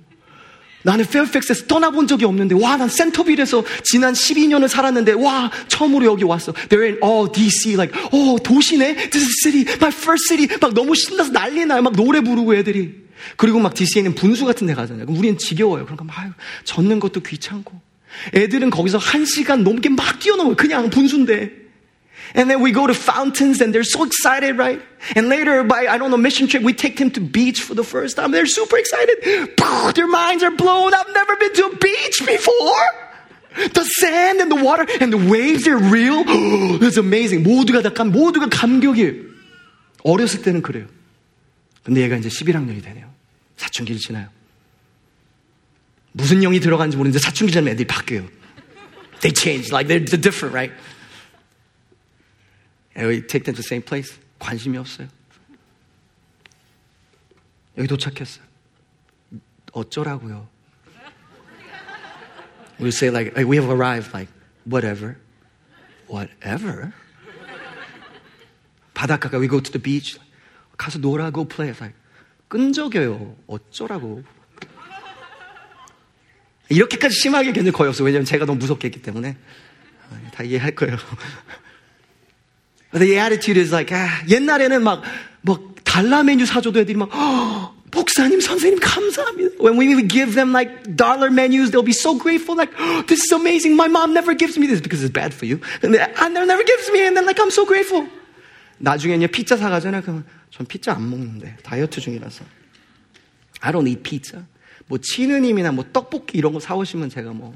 나는 0.86 1.04
페어팩스에서 1.04 1.66
떠나본 1.66 2.06
적이 2.06 2.26
없는데, 2.26 2.54
와, 2.56 2.78
난 2.78 2.88
센터빌에서 2.88 3.66
지난 3.84 4.14
12년을 4.14 4.68
살았는데, 4.68 5.14
와, 5.14 5.52
처음으로 5.68 6.06
여기 6.06 6.24
왔어. 6.24 6.54
They're 6.54 6.84
in, 6.84 6.98
oh, 7.02 7.32
DC, 7.32 7.74
like, 7.74 7.92
oh, 8.12 8.42
도시네? 8.42 9.10
This 9.10 9.26
is 9.26 9.42
city, 9.42 9.66
my 9.82 9.92
first 9.92 10.28
city. 10.28 10.48
막 10.62 10.76
너무 10.76 10.94
신나서 10.94 11.32
난리 11.32 11.66
나요. 11.66 11.82
막 11.82 11.94
노래 11.96 12.22
부르고 12.22 12.56
애들이. 12.56 13.04
그리고 13.36 13.60
막 13.60 13.74
DC에는 13.74 14.14
분수 14.14 14.46
같은 14.46 14.68
데 14.68 14.76
가잖아요. 14.76 15.08
우리는 15.10 15.40
지겨워요. 15.40 15.86
그러니까 15.86 16.04
막, 16.04 16.20
아유, 16.20 16.30
젖는 16.64 17.00
것도 17.00 17.22
귀찮고. 17.22 17.74
애들은 18.36 18.70
거기서 18.70 19.00
한 19.00 19.26
시간 19.26 19.64
넘게 19.64 19.90
막 19.90 20.20
뛰어넘어요. 20.20 20.56
그냥 20.56 20.92
분수인데. 20.92 21.65
And 22.35 22.49
then 22.49 22.61
we 22.61 22.71
go 22.71 22.87
to 22.87 22.95
fountains 22.95 23.61
and 23.61 23.75
they're 23.75 23.83
so 23.83 24.05
excited, 24.05 24.57
right? 24.57 24.81
And 25.17 25.29
later 25.29 25.65
by, 25.65 25.87
I 25.89 25.99
don't 25.99 26.11
know, 26.11 26.17
mission 26.17 26.47
trip, 26.47 26.63
we 26.63 26.73
take 26.73 26.97
them 26.97 27.11
to 27.13 27.21
beach 27.21 27.63
for 27.63 27.75
the 27.75 27.83
first 27.83 28.17
time. 28.17 28.31
They're 28.31 28.47
super 28.47 28.79
excited. 28.79 29.19
Their 29.95 30.07
minds 30.07 30.45
are 30.45 30.53
blown. 30.53 30.95
I've 30.95 31.13
never 31.13 31.37
been 31.37 31.53
to 31.55 31.65
a 31.67 31.77
beach 31.77 32.23
before. 32.25 32.87
The 33.57 33.85
sand 33.99 34.41
and 34.41 34.51
the 34.51 34.63
water 34.63 34.87
and 35.01 35.13
the 35.13 35.19
waves, 35.19 35.65
they're 35.65 35.77
real. 35.77 36.23
It's 36.27 36.99
amazing. 36.99 37.43
모두가 37.43 37.83
다 37.83 37.91
감, 37.93 38.13
모두가 38.13 38.49
감격이에요. 38.49 39.13
어렸을 40.05 40.43
때는 40.43 40.63
그래요. 40.63 40.87
근데 41.83 42.03
얘가 42.03 42.17
이제 42.17 42.29
11학년이 42.29 42.83
되네요. 42.85 43.13
사춘기를 43.57 44.01
지나요. 44.01 44.29
무슨 46.13 46.41
영이 46.41 46.61
들어간지 46.61 46.97
모르는데 46.97 47.19
사춘기 47.19 47.53
전에 47.53 47.73
애들이 47.73 47.87
바뀌어요. 47.87 48.29
They 49.21 49.35
change, 49.35 49.71
like 49.73 49.89
they're, 49.89 50.05
they're 50.05 50.21
different, 50.21 50.55
right? 50.55 50.73
Take 52.96 53.44
them 53.44 53.56
to 53.56 53.60
same 53.60 53.84
place. 53.84 54.18
관심이 54.40 54.78
없어요. 54.78 55.08
여기 57.78 57.88
도착했어요. 57.88 58.46
어쩌라고요? 59.74 60.48
We 62.80 62.90
say 62.90 63.10
like, 63.10 63.36
we 63.36 63.58
have 63.58 63.70
arrived, 63.70 64.12
like, 64.14 64.32
whatever. 64.66 65.18
Whatever? 66.08 66.94
바닷가가 68.94 69.38
we 69.40 69.48
go 69.48 69.62
to 69.62 69.72
the 69.72 69.82
beach. 69.82 70.20
가서 70.78 71.00
놀아, 71.00 71.32
go 71.32 71.46
play. 71.46 71.74
Like, 71.80 71.98
끈적여요. 72.48 73.36
어쩌라고. 73.48 74.24
이렇게까지 76.70 77.14
심하게 77.14 77.52
견딜 77.52 77.72
거의 77.74 77.90
없어요. 77.90 78.06
왜냐면 78.06 78.26
제가 78.26 78.46
너무 78.46 78.60
무섭게 78.60 78.88
했기 78.88 79.02
때문에. 79.02 79.38
다 80.34 80.44
이해할 80.44 80.76
거예요. 80.76 80.98
The 82.98 83.20
attitude 83.20 83.58
is 83.58 83.74
like, 83.74 83.94
아, 83.94 84.24
옛날에는 84.30 84.82
막, 84.82 85.04
뭐, 85.42 85.76
달러 85.84 86.24
메뉴 86.24 86.46
사줘도 86.46 86.80
애들이 86.80 86.98
막, 86.98 87.10
어, 87.14 87.76
목사님, 87.92 88.40
선생님, 88.40 88.80
감사합니다. 88.80 89.58
When 89.60 89.78
we 89.78 90.08
give 90.08 90.34
them 90.34 90.52
like 90.54 90.96
dollar 90.96 91.30
menus, 91.30 91.72
they'll 91.72 91.84
be 91.84 91.92
so 91.92 92.18
grateful, 92.18 92.56
like, 92.56 92.74
oh, 92.80 93.04
this 93.08 93.20
is 93.20 93.32
amazing. 93.34 93.76
My 93.76 93.88
mom 93.88 94.14
never 94.14 94.34
gives 94.34 94.58
me 94.58 94.68
this 94.68 94.82
because 94.82 95.04
it's 95.04 95.12
bad 95.12 95.34
for 95.34 95.46
you. 95.46 95.60
And 95.84 95.92
never 95.92 96.64
gives 96.64 96.90
me, 96.92 97.06
and 97.06 97.16
then 97.16 97.26
like, 97.26 97.40
I'm 97.40 97.52
so 97.52 97.66
grateful. 97.66 98.08
나중에는 98.80 99.28
피자 99.32 99.58
사가잖아요. 99.58 100.02
그러면 100.02 100.26
전 100.50 100.66
피자 100.66 100.94
안 100.94 101.10
먹는데. 101.10 101.58
다이어트 101.64 102.00
중이라서. 102.00 102.44
I 103.62 103.72
don't 103.72 103.88
eat 103.88 104.04
pizza. 104.04 104.44
뭐, 104.88 105.00
치느님이나 105.00 105.72
뭐, 105.72 105.86
떡볶이 105.92 106.38
이런 106.38 106.54
거 106.54 106.60
사오시면 106.60 107.10
제가 107.10 107.32
뭐, 107.34 107.54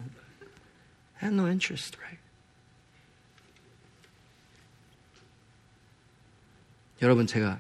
I 1.22 1.28
have 1.28 1.34
no 1.38 1.48
interest, 1.48 1.98
right? 2.00 2.19
여러분, 7.02 7.28
제가 7.28 7.60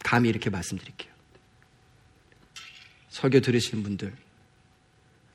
감히 0.00 0.28
이렇게 0.28 0.50
말씀드릴게요. 0.50 1.12
설교 3.08 3.40
들으시는 3.40 3.82
분들, 3.82 4.14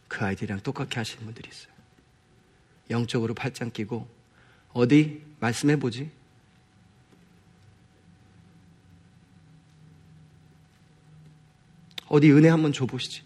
그 0.07 0.23
아이들이랑 0.23 0.62
똑같게 0.62 0.99
하시는 0.99 1.23
분들이 1.25 1.49
있어요. 1.49 1.73
영적으로 2.89 3.34
팔짱 3.34 3.71
끼고, 3.71 4.07
어디 4.73 5.23
말씀해 5.39 5.77
보지? 5.77 6.12
어디 12.07 12.31
은혜 12.31 12.49
한번 12.49 12.71
줘보시지. 12.73 13.23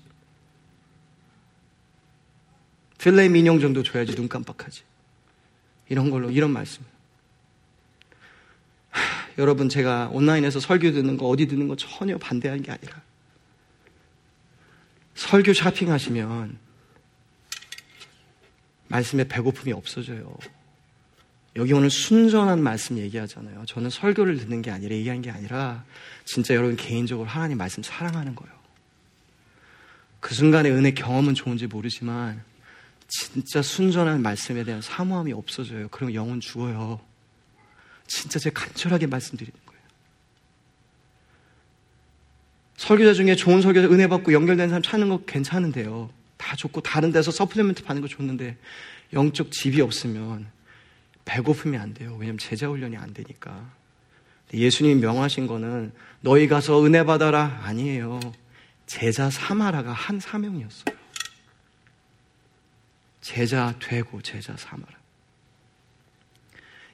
필레 2.99 3.29
민용 3.29 3.59
정도 3.59 3.83
줘야지 3.83 4.15
눈 4.15 4.27
깜빡하지. 4.27 4.83
이런 5.89 6.09
걸로, 6.09 6.31
이런 6.31 6.51
말씀. 6.51 6.83
여러분 9.37 9.69
제가 9.69 10.09
온라인에서 10.11 10.59
설교 10.59 10.91
듣는 10.91 11.17
거 11.17 11.27
어디 11.27 11.47
듣는 11.47 11.67
거 11.67 11.75
전혀 11.75 12.17
반대하는 12.17 12.63
게 12.63 12.71
아니라 12.71 13.01
설교 15.15 15.53
쇼핑하시면 15.53 16.57
말씀에 18.87 19.27
배고픔이 19.27 19.73
없어져요. 19.73 20.37
여기 21.57 21.73
오늘 21.73 21.89
순전한 21.89 22.61
말씀 22.61 22.97
얘기하잖아요. 22.97 23.65
저는 23.65 23.89
설교를 23.89 24.37
듣는 24.37 24.61
게 24.61 24.71
아니라 24.71 24.95
얘기한 24.95 25.21
게 25.21 25.31
아니라 25.31 25.85
진짜 26.25 26.53
여러분 26.53 26.75
개인적으로 26.75 27.27
하나님 27.27 27.57
말씀 27.57 27.81
사랑하는 27.81 28.35
거예요. 28.35 28.53
그 30.19 30.33
순간의 30.33 30.71
은혜 30.71 30.91
경험은 30.91 31.33
좋은지 31.33 31.67
모르지만 31.67 32.43
진짜 33.07 33.61
순전한 33.61 34.21
말씀에 34.21 34.63
대한 34.63 34.81
사모함이 34.81 35.31
없어져요. 35.33 35.87
그럼 35.89 36.13
영혼 36.13 36.39
죽어요. 36.39 36.99
진짜 38.07 38.39
제가 38.39 38.65
간절하게 38.65 39.07
말씀드리는 39.07 39.59
거예요. 39.65 39.81
설교자 42.77 43.13
중에 43.13 43.35
좋은 43.35 43.61
설교자 43.61 43.87
은혜 43.87 44.07
받고 44.07 44.33
연결된 44.33 44.69
사람 44.69 44.81
찾는 44.81 45.09
거 45.09 45.25
괜찮은데요. 45.25 46.09
다 46.37 46.55
좋고 46.55 46.81
다른 46.81 47.11
데서 47.11 47.31
서플리멘트 47.31 47.83
받는 47.83 48.01
거 48.01 48.07
좋는데 48.07 48.57
영적 49.13 49.51
집이 49.51 49.81
없으면 49.81 50.47
배고픔이 51.25 51.77
안 51.77 51.93
돼요. 51.93 52.15
왜냐면 52.19 52.37
제자 52.37 52.67
훈련이 52.67 52.97
안 52.97 53.13
되니까. 53.13 53.71
예수님이 54.53 55.01
명하신 55.01 55.47
거는 55.47 55.91
너희 56.21 56.47
가서 56.47 56.85
은혜 56.85 57.03
받아라 57.03 57.61
아니에요. 57.63 58.19
제자 58.85 59.29
삼아라가 59.29 59.91
한 59.91 60.19
사명이었어요. 60.19 60.95
제자 63.21 63.73
되고 63.79 64.21
제자 64.21 64.55
삼아라. 64.55 64.94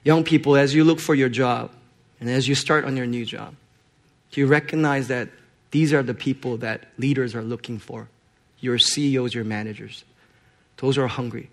Young 0.04 0.24
people, 0.24 0.56
as 0.56 0.74
you 0.74 0.84
look 0.84 1.00
for 1.00 1.14
your 1.14 1.28
job 1.28 1.70
and 2.20 2.28
as 2.28 2.48
you 2.48 2.54
start 2.54 2.84
on 2.84 2.96
your 2.96 3.06
new 3.06 3.24
job, 3.24 3.54
do 4.32 4.40
you 4.40 4.46
recognize 4.46 5.08
that 5.08 5.28
these 5.70 5.92
are 5.92 6.02
the 6.02 6.14
people 6.14 6.56
that 6.58 6.88
leaders 6.98 7.34
are 7.34 7.42
looking 7.42 7.78
for? 7.78 8.08
Your 8.60 8.78
CEOs, 8.78 9.34
your 9.34 9.44
managers. 9.44 10.04
Those 10.78 10.98
are 10.98 11.08
hungry. 11.08 11.48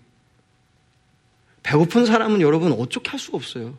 배고픈 1.62 2.06
사람은 2.06 2.40
여러분 2.40 2.72
어떻게 2.72 3.10
할 3.10 3.20
수가 3.20 3.36
없어요. 3.36 3.76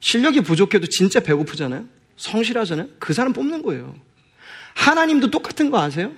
실력이 0.00 0.42
부족해도 0.42 0.86
진짜 0.86 1.20
배고프잖아요. 1.20 1.86
성실하잖아요. 2.16 2.88
그 2.98 3.12
사람 3.12 3.32
뽑는 3.32 3.62
거예요. 3.62 3.94
하나님도 4.74 5.30
똑같은 5.30 5.70
거 5.70 5.80
아세요? 5.80 6.12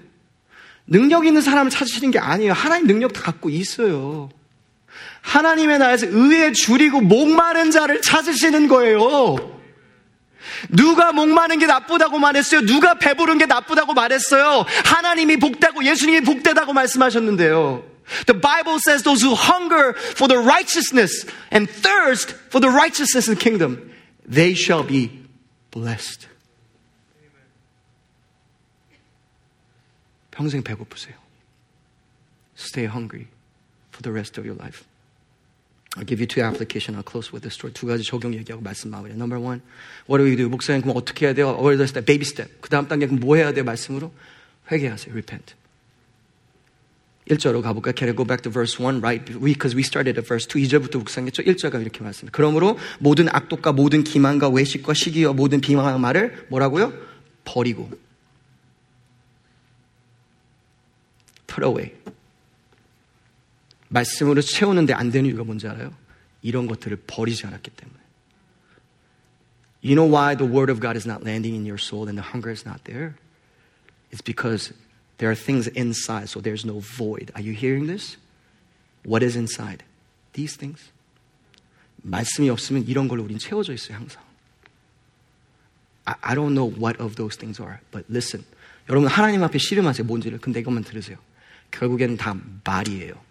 능력 0.86 1.26
있는 1.26 1.40
사람을 1.40 1.70
찾으시는 1.70 2.10
게 2.10 2.18
아니에요. 2.18 2.52
하나님 2.52 2.86
능력 2.86 3.12
다 3.12 3.22
갖고 3.22 3.48
있어요. 3.48 4.28
하나님의 5.22 5.78
나라에서 5.78 6.06
의에 6.08 6.52
줄이고 6.52 7.00
목마른 7.00 7.70
자를 7.70 8.00
찾으시는 8.00 8.68
거예요. 8.68 9.60
누가 10.68 11.12
목마른 11.12 11.58
게 11.58 11.66
나쁘다고 11.66 12.18
말했어요? 12.18 12.62
누가 12.62 12.94
배부른 12.94 13.38
게 13.38 13.46
나쁘다고 13.46 13.94
말했어요? 13.94 14.64
하나님이 14.84 15.36
복되고 15.36 15.84
예수님이 15.84 16.22
복되다고 16.22 16.72
말씀하셨는데요. 16.72 17.84
The 18.26 18.40
Bible 18.40 18.78
says 18.84 19.04
those 19.04 19.22
who 19.22 19.34
hunger 19.34 19.94
for 19.96 20.26
the 20.26 20.42
righteousness 20.42 21.26
and 21.52 21.70
thirst 21.70 22.34
for 22.48 22.60
the 22.60 22.70
righteousness 22.70 23.30
of 23.30 23.38
the 23.38 23.40
kingdom, 23.40 23.92
they 24.26 24.52
shall 24.52 24.84
be 24.84 25.10
blessed. 25.70 26.28
평생 30.30 30.62
배고프세요. 30.62 31.14
Stay 32.56 32.86
hungry 32.86 33.28
for 33.92 34.02
the 34.02 34.12
rest 34.12 34.38
of 34.38 34.46
your 34.46 34.56
life. 34.58 34.84
I'll 35.96 36.04
give 36.04 36.20
you 36.20 36.26
two 36.26 36.40
application. 36.40 36.94
I'll 36.94 37.02
close 37.02 37.32
with 37.32 37.42
the 37.42 37.50
story. 37.50 37.72
두 37.72 37.86
가지 37.86 38.04
적용 38.04 38.32
얘기하고 38.34 38.62
말씀 38.62 38.90
마무리. 38.90 39.12
Number 39.12 39.40
one, 39.40 39.60
what 40.08 40.22
do 40.22 40.24
we 40.24 40.36
do? 40.36 40.48
목사님 40.48 40.82
그럼 40.82 40.96
어떻게 40.96 41.26
해야 41.26 41.34
돼요? 41.34 41.56
The 41.60 41.82
step? 41.82 42.06
Baby 42.06 42.24
step. 42.24 42.50
그 42.60 42.70
다음 42.70 42.86
단계 42.86 43.06
뭐 43.06 43.36
해야 43.36 43.52
돼요? 43.52 43.64
말씀으로 43.64 44.12
회개하세요. 44.70 45.12
Repent. 45.12 45.54
1절로 47.28 47.62
가볼까요? 47.62 47.94
Can 47.96 48.08
I 48.08 48.16
go 48.16 48.24
back 48.24 48.42
to 48.42 48.50
verse 48.52 48.78
1, 48.78 49.00
right? 49.00 49.24
Because 49.24 49.74
we 49.74 49.82
started 49.82 50.18
at 50.18 50.26
verse 50.26 50.46
2. 50.46 50.62
2절부터 50.62 50.98
묵상했죠? 50.98 51.42
1절가 51.42 51.80
이렇게 51.80 52.02
말씀니다 52.02 52.34
그러므로 52.34 52.78
모든 52.98 53.28
악독과 53.28 53.72
모든 53.72 54.04
기만과 54.04 54.48
외식과 54.48 54.94
시기와 54.94 55.32
모든 55.32 55.60
비방한 55.60 56.00
말을 56.00 56.46
뭐라고요? 56.50 56.92
버리고. 57.44 57.90
Put 61.46 61.64
away. 61.64 61.92
말씀으로 63.90 64.40
채우는데 64.40 64.94
안 64.94 65.10
되는 65.10 65.28
이유가 65.28 65.44
뭔지 65.44 65.68
알아요? 65.68 65.92
이런 66.42 66.66
것들을 66.66 67.02
버리지 67.06 67.46
않았기 67.46 67.70
때문에. 67.70 68.00
You 69.82 69.94
know 69.94 70.06
why 70.06 70.36
the 70.36 70.50
word 70.50 70.70
of 70.70 70.80
God 70.80 70.96
is 70.96 71.06
not 71.06 71.22
landing 71.22 71.56
in 71.56 71.64
your 71.64 71.80
soul 71.80 72.08
and 72.08 72.16
the 72.16 72.24
hunger 72.24 72.50
is 72.50 72.64
not 72.66 72.84
there? 72.84 73.16
It's 74.12 74.22
because 74.22 74.72
there 75.18 75.30
are 75.30 75.36
things 75.36 75.68
inside, 75.74 76.28
so 76.28 76.40
there's 76.40 76.64
no 76.64 76.80
void. 76.80 77.32
Are 77.34 77.42
you 77.42 77.52
hearing 77.52 77.86
this? 77.86 78.16
What 79.04 79.22
is 79.24 79.36
inside? 79.36 79.82
These 80.34 80.56
things. 80.56 80.92
말씀이 82.02 82.48
없으면 82.48 82.86
이런 82.86 83.08
걸로 83.08 83.24
우린 83.24 83.38
채워져 83.38 83.72
있어요, 83.72 83.96
항상. 83.96 84.22
I, 86.04 86.14
I 86.20 86.34
don't 86.34 86.54
know 86.54 86.68
what 86.68 87.00
of 87.02 87.16
those 87.16 87.36
things 87.36 87.60
are, 87.60 87.80
but 87.90 88.04
listen. 88.10 88.44
여러분 88.88 89.08
하나님 89.08 89.42
앞에 89.42 89.58
씨름하세요, 89.58 90.06
뭔지를. 90.06 90.38
근데 90.38 90.60
이것만 90.60 90.84
들으세요. 90.84 91.18
결국에는 91.70 92.16
다 92.16 92.36
말이에요. 92.64 93.29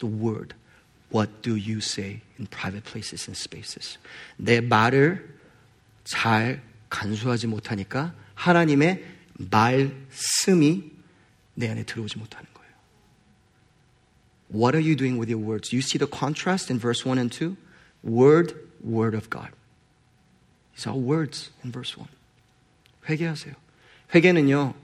the 0.00 0.06
word. 0.06 0.54
What 1.10 1.42
do 1.42 1.54
you 1.54 1.78
say 1.78 2.22
in 2.38 2.46
private 2.46 2.84
places 2.84 3.28
and 3.28 3.36
spaces? 3.36 3.98
내 4.36 4.60
말을 4.60 5.36
잘 6.04 6.62
간수하지 6.90 7.46
못하니까 7.46 8.14
하나님의 8.34 9.04
말씀이 9.34 10.90
내 11.54 11.68
안에 11.70 11.84
들어오지 11.84 12.18
못하는 12.18 12.46
거예요. 12.52 12.70
What 14.52 14.76
are 14.76 14.82
you 14.82 14.96
doing 14.96 15.18
with 15.18 15.30
your 15.30 15.42
words? 15.42 15.74
You 15.74 15.80
see 15.80 15.98
the 15.98 16.10
contrast 16.10 16.70
in 16.70 16.78
verse 16.78 17.04
1 17.04 17.18
and 17.18 17.30
2? 17.30 17.56
Word, 18.02 18.54
word 18.82 19.16
of 19.16 19.30
God. 19.30 19.50
These 20.74 20.86
are 20.86 20.96
words 20.96 21.50
in 21.64 21.72
verse 21.72 21.96
1. 21.96 22.08
회개하세요. 23.08 23.54
회개는요, 24.14 24.74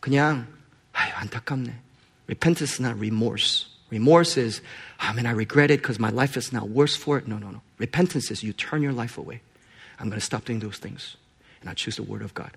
그냥, 0.00 0.46
아유, 0.92 1.12
안타깝네. 1.14 1.80
Repentance 2.28 2.74
is 2.74 2.80
not 2.80 2.96
remorse. 2.96 3.66
Remorse 3.95 4.35
is, 4.35 4.61
I 4.99 5.13
mean, 5.13 5.25
I 5.25 5.31
regret 5.31 5.71
it 5.71 5.81
because 5.81 5.99
my 5.99 6.09
life 6.09 6.35
is 6.35 6.51
now 6.51 6.65
worse 6.65 6.95
for 6.97 7.17
it. 7.17 7.27
No, 7.27 7.37
no, 7.37 7.49
no. 7.49 7.61
Repentance 7.79 8.29
is 8.29 8.43
you 8.43 8.51
turn 8.51 8.81
your 8.81 8.91
life 8.91 9.17
away. 9.17 9.39
I'm 9.99 10.09
going 10.09 10.19
to 10.19 10.25
stop 10.25 10.43
doing 10.43 10.59
those 10.59 10.77
things. 10.77 11.15
And 11.61 11.69
I 11.69 11.73
choose 11.73 11.95
the 11.95 12.03
word 12.03 12.21
of 12.21 12.33
God. 12.33 12.51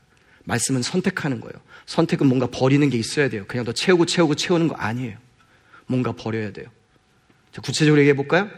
말씀은 0.45 0.83
선택하는 0.83 1.41
거예요. 1.41 1.61
선택은 1.87 2.27
뭔가 2.27 2.49
버리는 2.49 2.89
게 2.91 2.99
있어야 2.99 3.29
돼요. 3.29 3.45
그냥 3.47 3.65
더 3.65 3.73
채우고 3.73 4.07
채우고 4.07 4.35
채우는 4.35 4.67
거 4.67 4.75
아니에요. 4.75 5.17
뭔가 5.87 6.13
버려야 6.13 6.53
돼요. 6.53 6.67
자, 7.53 7.61
구체적으로 7.61 8.01
얘기해 8.01 8.15
볼까요? 8.15 8.51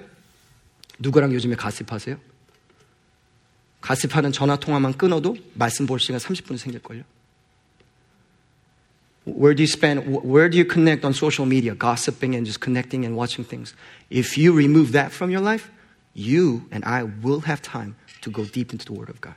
누구랑 1.00 1.34
요즘에 1.34 1.56
가십하세요? 1.56 2.18
가십하는 3.80 4.32
전화 4.32 4.56
통화만 4.56 4.96
끊어도 4.96 5.36
말씀 5.54 5.86
볼 5.86 6.00
시간 6.00 6.18
30분 6.18 6.56
생길걸요? 6.56 7.02
Where 9.29 9.55
do 9.55 9.63
you 9.63 9.67
spend, 9.67 10.05
where 10.23 10.49
do 10.49 10.57
you 10.57 10.65
connect 10.65 11.03
on 11.03 11.13
social 11.13 11.45
media? 11.45 11.73
Gossiping 11.73 12.35
and 12.35 12.45
just 12.45 12.59
connecting 12.59 13.05
and 13.05 13.15
watching 13.15 13.43
things. 13.43 13.73
If 14.09 14.37
you 14.37 14.53
remove 14.53 14.91
that 14.91 15.11
from 15.11 15.31
your 15.31 15.41
life, 15.41 15.71
you 16.13 16.67
and 16.71 16.85
I 16.85 17.03
will 17.03 17.41
have 17.41 17.61
time 17.61 17.95
to 18.21 18.29
go 18.29 18.45
deep 18.45 18.71
into 18.71 18.85
the 18.85 18.93
Word 18.93 19.09
of 19.09 19.19
God. 19.21 19.35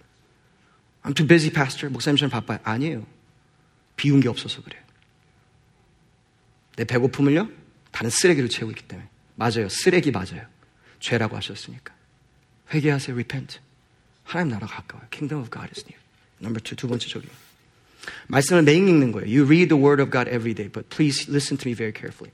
I'm 1.05 1.15
too 1.15 1.25
busy, 1.25 1.51
pastor. 1.51 1.89
목사님처럼 1.89 2.31
바빠요. 2.31 2.59
아니에요. 2.65 3.07
비운 3.97 4.21
게 4.21 4.29
없어서 4.29 4.63
그래요. 4.63 4.83
내 6.77 6.85
배고픔을요? 6.85 7.49
다른 7.91 8.11
쓰레기로 8.11 8.49
채우고 8.49 8.71
있기 8.73 8.83
때문에. 8.87 9.09
맞아요. 9.37 9.69
쓰레기 9.69 10.11
맞아요. 10.11 10.47
죄라고 11.01 11.37
하셨으니까. 11.37 11.95
회개하세요. 12.75 13.15
repent. 13.15 13.59
하나님 14.25 14.53
나라 14.53 14.67
가까워요. 14.67 15.09
Kingdom 15.11 15.43
of 15.43 15.51
God 15.51 15.71
is 15.75 15.85
near. 15.87 15.99
Number 16.41 16.63
two, 16.63 16.77
두 16.77 16.87
번째 16.87 17.09
저기. 17.09 17.27
말씀을 18.29 18.63
매일 18.63 18.89
읽는 18.89 19.13
거예요. 19.13 19.27
You 19.27 19.45
read 19.45 19.69
the 19.69 19.81
word 19.81 20.03
of 20.03 20.11
God 20.11 20.29
every 20.29 20.55
day, 20.55 20.69
but 20.71 20.89
please 20.89 21.29
listen 21.29 21.57
to 21.59 21.69
me 21.69 21.75
very 21.75 21.93
carefully. 21.93 22.33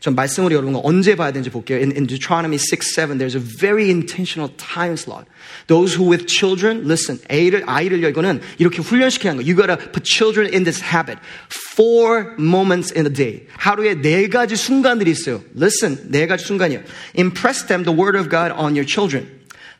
전 0.00 0.14
말씀을 0.14 0.52
여러분 0.52 0.78
언제 0.82 1.14
봐야 1.14 1.32
되는지 1.32 1.50
볼게요. 1.50 1.78
In, 1.78 1.92
in 1.92 2.06
Deuteronomy 2.06 2.58
6, 2.58 2.94
7, 2.94 3.18
there's 3.18 3.34
a 3.34 3.40
very 3.40 3.88
intentional 3.88 4.50
time 4.56 4.96
slot. 4.96 5.26
Those 5.68 5.94
who 5.96 6.10
with 6.10 6.26
children, 6.26 6.84
listen, 6.84 7.20
아이를, 7.30 7.62
아이를요, 7.66 8.08
이거는 8.08 8.40
이렇게 8.58 8.82
훈련시키는 8.82 9.36
거예요. 9.36 9.46
You 9.46 9.56
gotta 9.56 9.78
put 9.78 10.04
children 10.04 10.52
in 10.52 10.64
this 10.64 10.82
habit. 10.82 11.18
Four 11.48 12.34
moments 12.36 12.92
in 12.92 13.06
a 13.06 13.12
day. 13.12 13.46
하루에 13.56 13.94
네 13.94 14.28
가지 14.28 14.56
순간들이 14.56 15.10
있어요. 15.10 15.42
Listen, 15.56 16.10
네 16.10 16.26
가지 16.26 16.44
순간이에요. 16.44 16.82
Impress 17.16 17.66
them 17.66 17.84
the 17.84 17.96
word 17.96 18.18
of 18.18 18.28
God 18.28 18.52
on 18.52 18.74
your 18.74 18.84
children. 18.84 19.30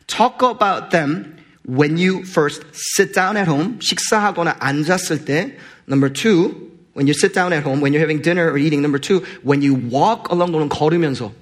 Talk 0.07 0.41
about 0.41 0.89
them 0.89 1.36
when 1.68 1.98
you 1.98 2.24
first 2.24 2.64
sit 2.72 3.12
down 3.12 3.36
at 3.36 3.46
home, 3.46 3.78
식사하거나 3.80 4.56
앉았을 4.58 5.24
때. 5.24 5.56
Number 5.86 6.10
two, 6.12 6.72
when 6.96 7.06
you 7.06 7.12
sit 7.12 7.34
down 7.34 7.52
at 7.52 7.62
home, 7.62 7.80
when 7.80 7.92
you're 7.92 8.00
having 8.00 8.22
dinner 8.22 8.50
or 8.50 8.58
eating. 8.58 8.80
Number 8.80 8.98
two, 8.98 9.22
when 9.44 9.62
you 9.62 9.74
walk 9.74 10.32
along 10.32 10.52
또는 10.52 10.68
걸으면서. 10.68 11.32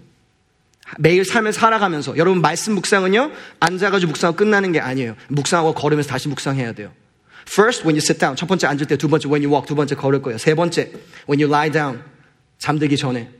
매일 0.99 1.25
삶을 1.25 1.53
살아가면서. 1.53 2.17
여러분, 2.17 2.41
말씀 2.41 2.75
묵상은요, 2.75 3.31
앉아가지고 3.61 4.11
묵상하고 4.11 4.37
끝나는 4.37 4.73
게 4.73 4.81
아니에요. 4.81 5.17
묵상하고 5.29 5.75
걸으면서 5.75 6.09
다시 6.09 6.29
묵상해야 6.29 6.73
돼요. 6.73 6.93
First, 7.49 7.83
when 7.83 7.95
you 7.95 8.03
sit 8.03 8.19
down. 8.19 8.37
첫 8.37 8.47
번째 8.47 8.67
앉을 8.67 8.87
때, 8.87 8.97
두 8.97 9.09
번째, 9.09 9.29
when 9.29 9.43
you 9.43 9.53
walk. 9.53 9.67
두 9.69 9.75
번째 9.75 9.95
걸을 9.95 10.23
거예요. 10.23 10.39
세 10.39 10.55
번째, 10.55 10.91
when 11.29 11.41
you 11.41 11.47
lie 11.47 11.71
down. 11.71 12.03
잠들기 12.59 12.97
전에. 12.97 13.31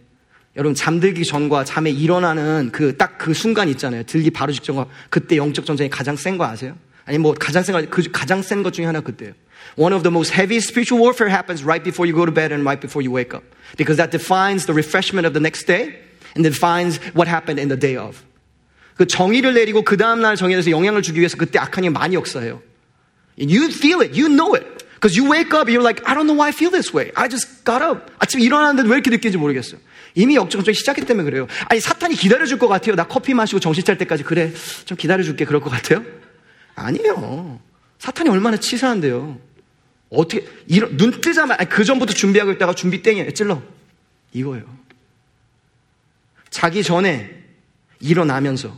여러분, 0.57 0.75
잠들기 0.75 1.25
전과 1.25 1.65
잠에 1.65 1.91
일어나는 1.91 2.71
그, 2.73 2.97
딱그 2.97 3.35
순간 3.35 3.69
있잖아요. 3.69 4.05
들기 4.05 4.31
바로 4.31 4.53
직전과 4.53 4.87
그때 5.11 5.37
영적 5.37 5.67
전쟁이 5.67 5.91
가장 5.91 6.17
센 6.17 6.39
거 6.39 6.45
아세요? 6.47 6.77
아니, 7.05 7.19
뭐, 7.19 7.35
가장 7.35 7.63
센 7.63 7.75
거, 7.75 7.85
그, 7.91 8.03
가장 8.11 8.43
센 8.43 8.63
것 8.63 8.73
중에 8.73 8.87
하나 8.87 9.01
그때예요. 9.01 9.35
One 9.77 9.93
of 9.93 10.03
the 10.03 10.11
most 10.11 10.33
heavy 10.33 10.57
spiritual 10.59 11.03
warfare 11.03 11.29
happens 11.31 11.63
right 11.63 11.85
before 11.85 12.09
you 12.09 12.15
go 12.17 12.25
to 12.25 12.33
bed 12.33 12.53
and 12.53 12.65
right 12.65 12.81
before 12.81 13.05
you 13.05 13.13
wake 13.13 13.35
up. 13.37 13.45
Because 13.77 13.97
that 13.99 14.11
defines 14.11 14.65
the 14.65 14.73
refreshment 14.73 15.27
of 15.27 15.35
the 15.35 15.41
next 15.43 15.67
day 15.67 15.93
and 16.35 16.43
defines 16.43 16.99
what 17.13 17.29
happened 17.29 17.61
in 17.61 17.69
the 17.69 17.77
day 17.79 17.97
of. 17.97 18.25
그 18.97 19.07
정의를 19.07 19.53
내리고 19.53 19.83
그 19.85 19.99
다음 19.99 20.23
날 20.23 20.37
정의에서 20.37 20.71
영향을 20.71 21.03
주기 21.03 21.21
위해서 21.21 21.37
그때 21.37 21.59
악한 21.59 21.85
힘 21.85 21.93
많이 21.93 22.15
역사해요. 22.15 22.63
You 23.37 23.69
feel 23.69 24.01
it. 24.01 24.17
You 24.17 24.33
know 24.33 24.57
it. 24.57 24.65
Because 24.97 25.15
you 25.15 25.29
wake 25.29 25.53
up, 25.53 25.69
you're 25.69 25.85
like, 25.85 26.01
I 26.09 26.15
don't 26.15 26.25
know 26.25 26.33
why 26.33 26.49
I 26.49 26.53
feel 26.57 26.71
this 26.73 26.95
way. 26.95 27.13
I 27.15 27.29
just 27.29 27.65
got 27.67 27.85
up. 27.85 28.09
아침에 28.19 28.43
일어났는데 28.43 28.89
왜 28.89 28.97
이렇게 28.97 29.11
느끼는지 29.11 29.37
모르겠어요. 29.37 29.79
이미 30.17 30.35
역정적이 30.35 30.75
시작했기 30.75 31.07
때문에 31.07 31.31
그래요. 31.31 31.47
아니, 31.69 31.79
사탄이 31.79 32.17
기다려줄 32.17 32.59
것 32.59 32.69
같아요. 32.69 32.97
나 32.97 33.07
커피 33.07 33.35
마시고 33.35 33.61
정신 33.61 33.85
찰 33.85 33.99
때까지. 33.99 34.25
그래, 34.25 34.53
좀 34.87 34.97
기다려줄게. 34.97 35.45
그럴 35.45 35.61
것 35.61 35.71
같아요? 35.71 36.03
아니에요. 36.75 37.61
사탄이 37.99 38.31
얼마나 38.31 38.57
치사한데요. 38.57 39.39
어떻게, 40.09 40.47
이런, 40.67 40.97
눈 40.97 41.21
뜨자마자, 41.21 41.65
그 41.65 41.85
전부터 41.85 42.15
준비하고 42.15 42.53
있다가 42.53 42.75
준비 42.75 43.03
땡이에요. 43.03 43.31
찔러. 43.33 43.63
이거예요. 44.33 44.65
자기 46.49 46.83
전에 46.83 47.45
일어나면서. 48.01 48.75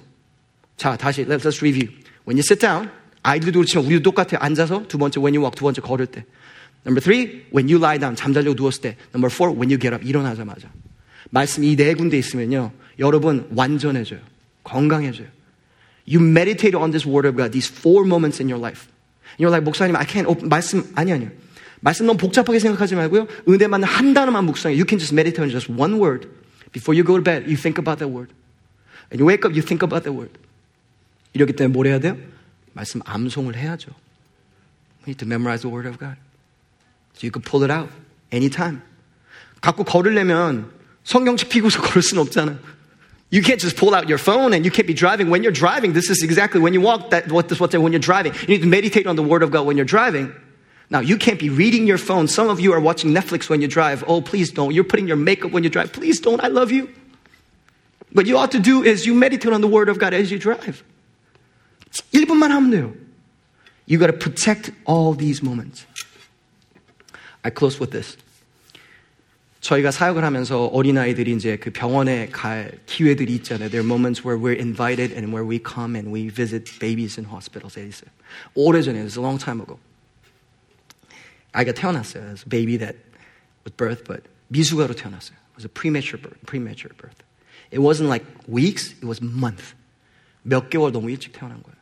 자, 0.76 0.96
다시, 0.96 1.24
let's, 1.24 1.58
review. 1.60 1.88
When 2.26 2.36
you 2.36 2.40
sit 2.40 2.58
down, 2.58 2.90
아이들도 3.22 3.60
그렇지만 3.60 3.86
우리도 3.86 4.02
똑같아요. 4.02 4.40
앉아서 4.40 4.88
두 4.88 4.98
번째, 4.98 5.20
when 5.20 5.36
you 5.36 5.44
walk, 5.44 5.56
두 5.56 5.62
번째 5.62 5.80
걸을 5.82 6.06
때. 6.06 6.24
Number 6.84 7.00
three, 7.00 7.44
when 7.54 7.68
you 7.68 7.78
lie 7.78 8.00
down, 8.00 8.16
잠자려고 8.16 8.54
누웠을 8.54 8.82
때. 8.82 8.96
Number 9.14 9.32
four, 9.32 9.54
when 9.54 9.70
you 9.70 9.78
get 9.78 9.94
up, 9.94 10.04
일어나자마자. 10.04 10.68
말씀 11.29 11.63
이 11.63 11.75
네 11.75 11.93
군데 11.93 12.17
있으면요. 12.17 12.71
여러분 12.99 13.47
완전해져요. 13.55 14.19
건강해져요. 14.63 15.27
You 16.07 16.21
meditate 16.21 16.75
on 16.75 16.91
this 16.91 17.07
word 17.07 17.27
of 17.27 17.37
God, 17.37 17.51
these 17.51 17.67
four 17.71 18.05
moments 18.05 18.41
in 18.41 18.49
your 18.49 18.59
life. 18.59 18.87
You're 19.39 19.49
like, 19.49 19.63
목사님, 19.63 19.95
I 19.95 20.05
can't 20.05 20.27
open, 20.27 20.49
말씀, 20.49 20.83
아니, 20.95 21.11
아니요. 21.11 21.29
말씀 21.79 22.05
너무 22.05 22.17
복잡하게 22.17 22.59
생각하지 22.59 22.95
말고요. 22.95 23.27
은혜만 23.47 23.83
한 23.83 24.13
단어만 24.13 24.45
묵상해. 24.45 24.75
You 24.75 24.85
can 24.87 24.99
just 24.99 25.13
meditate 25.13 25.41
on 25.41 25.49
just 25.49 25.71
one 25.71 25.99
word. 25.99 26.27
Before 26.71 26.93
you 26.93 27.03
go 27.05 27.17
to 27.17 27.23
bed, 27.23 27.47
you 27.47 27.55
think 27.57 27.79
about 27.79 27.99
that 27.99 28.11
word. 28.11 28.31
And 29.11 29.19
you 29.19 29.25
wake 29.27 29.43
up, 29.45 29.55
you 29.55 29.61
think 29.65 29.83
about 29.83 30.03
that 30.03 30.13
word. 30.15 30.31
이렇기 31.33 31.53
때문에 31.53 31.73
뭘 31.73 31.87
해야 31.87 31.99
돼요? 31.99 32.17
말씀 32.73 33.01
암송을 33.05 33.55
해야죠. 33.55 33.91
We 35.01 35.13
need 35.13 35.19
to 35.19 35.27
memorize 35.27 35.61
the 35.61 35.73
word 35.73 35.87
of 35.87 35.97
God. 35.97 36.15
So 37.15 37.27
you 37.27 37.31
can 37.31 37.41
pull 37.41 37.63
it 37.63 37.71
out 37.71 37.89
anytime. 38.31 38.81
갖고 39.61 39.83
걸으려면 39.83 40.71
성경책 41.03 41.49
피고서 41.49 41.81
걸을 41.81 42.01
수는 42.01 42.21
없잖아요. 42.23 42.57
You 43.31 43.41
can't 43.41 43.59
just 43.59 43.77
pull 43.77 43.95
out 43.95 44.07
your 44.07 44.19
phone 44.19 44.53
and 44.53 44.63
you 44.63 44.71
can't 44.71 44.85
be 44.85 44.93
driving. 44.93 45.29
When 45.31 45.41
you're 45.41 45.51
driving, 45.51 45.93
this 45.93 46.11
is 46.11 46.21
exactly 46.21 46.61
when 46.61 46.73
you 46.73 46.81
walk, 46.81 47.09
that, 47.09 47.31
what 47.31 47.49
this, 47.49 47.59
what's 47.59 47.75
when 47.75 47.91
you're 47.91 47.99
driving. 47.99 48.31
You 48.41 48.47
need 48.47 48.61
to 48.61 48.67
meditate 48.67 49.07
on 49.07 49.15
the 49.15 49.23
Word 49.23 49.41
of 49.41 49.49
God 49.49 49.65
when 49.65 49.75
you're 49.75 49.89
driving. 49.89 50.31
Now, 50.91 50.99
you 50.99 51.17
can't 51.17 51.39
be 51.39 51.49
reading 51.49 51.87
your 51.87 51.97
phone. 51.97 52.27
Some 52.27 52.49
of 52.49 52.59
you 52.59 52.73
are 52.73 52.79
watching 52.79 53.11
Netflix 53.11 53.49
when 53.49 53.59
you 53.59 53.67
drive. 53.67 54.03
Oh, 54.07 54.21
please 54.21 54.51
don't. 54.51 54.71
You're 54.71 54.83
putting 54.83 55.07
your 55.07 55.17
makeup 55.17 55.51
when 55.51 55.63
you 55.63 55.71
drive. 55.71 55.91
Please 55.91 56.19
don't. 56.19 56.43
I 56.43 56.47
love 56.47 56.71
you. 56.71 56.93
What 58.11 58.27
you 58.27 58.37
ought 58.37 58.51
to 58.51 58.59
do 58.59 58.83
is 58.83 59.07
you 59.07 59.15
meditate 59.15 59.51
on 59.51 59.61
the 59.61 59.67
Word 59.67 59.89
of 59.89 59.97
God 59.97 60.13
as 60.13 60.29
you 60.29 60.37
drive. 60.37 60.83
1분만 62.13 62.51
하면 62.51 62.69
돼요. 62.69 62.93
You 63.87 63.97
got 63.97 64.07
to 64.07 64.13
protect 64.13 64.71
all 64.85 65.13
these 65.13 65.41
moments. 65.41 65.85
I 67.43 67.49
close 67.49 67.79
with 67.79 67.91
this. 67.91 68.15
저희가 69.61 69.91
사역을 69.91 70.25
하면서 70.25 70.65
어린아이들이 70.65 71.33
이제 71.33 71.55
그 71.55 71.71
병원에 71.71 72.27
갈 72.27 72.79
기회들이 72.85 73.33
있잖아요. 73.35 73.69
There 73.69 73.79
are 73.79 73.87
moments 73.87 74.27
where 74.27 74.37
we're 74.37 74.59
invited 74.59 75.13
and 75.13 75.31
where 75.31 75.47
we 75.47 75.57
come 75.63 75.95
and 75.95 76.11
we 76.13 76.27
visit 76.27 76.79
babies 76.79 77.17
in 77.17 77.29
hospitals. 77.29 77.79
있어요. 77.79 78.11
오래전에, 78.55 78.99
it 78.99 79.03
was 79.03 79.17
a 79.17 79.23
long 79.23 79.39
time 79.39 79.61
ago. 79.61 79.79
아이가 81.53 81.71
태어났어요. 81.71 82.23
It 82.23 82.31
was 82.31 82.43
a 82.45 82.49
baby 82.49 82.77
that 82.77 82.97
was 83.63 83.71
birthed, 83.77 84.03
but 84.03 84.27
미숙아로 84.49 84.95
태어났어요. 84.95 85.37
It 85.37 85.55
was 85.55 85.65
a 85.65 85.71
premature 85.71 86.19
birth. 86.21 86.39
Premature 86.45 86.91
birth. 86.97 87.23
It 87.71 87.79
wasn't 87.79 88.09
like 88.09 88.25
weeks, 88.47 88.91
it 88.91 89.05
was 89.05 89.23
month. 89.23 89.73
몇 90.43 90.69
개월 90.69 90.91
너무 90.91 91.09
일찍 91.09 91.31
태어난 91.31 91.63
거예요. 91.63 91.77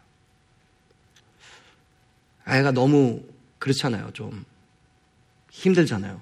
아이가 2.46 2.72
너무 2.72 3.24
그렇잖아요. 3.60 4.12
좀 4.14 4.46
힘들잖아요. 5.52 6.22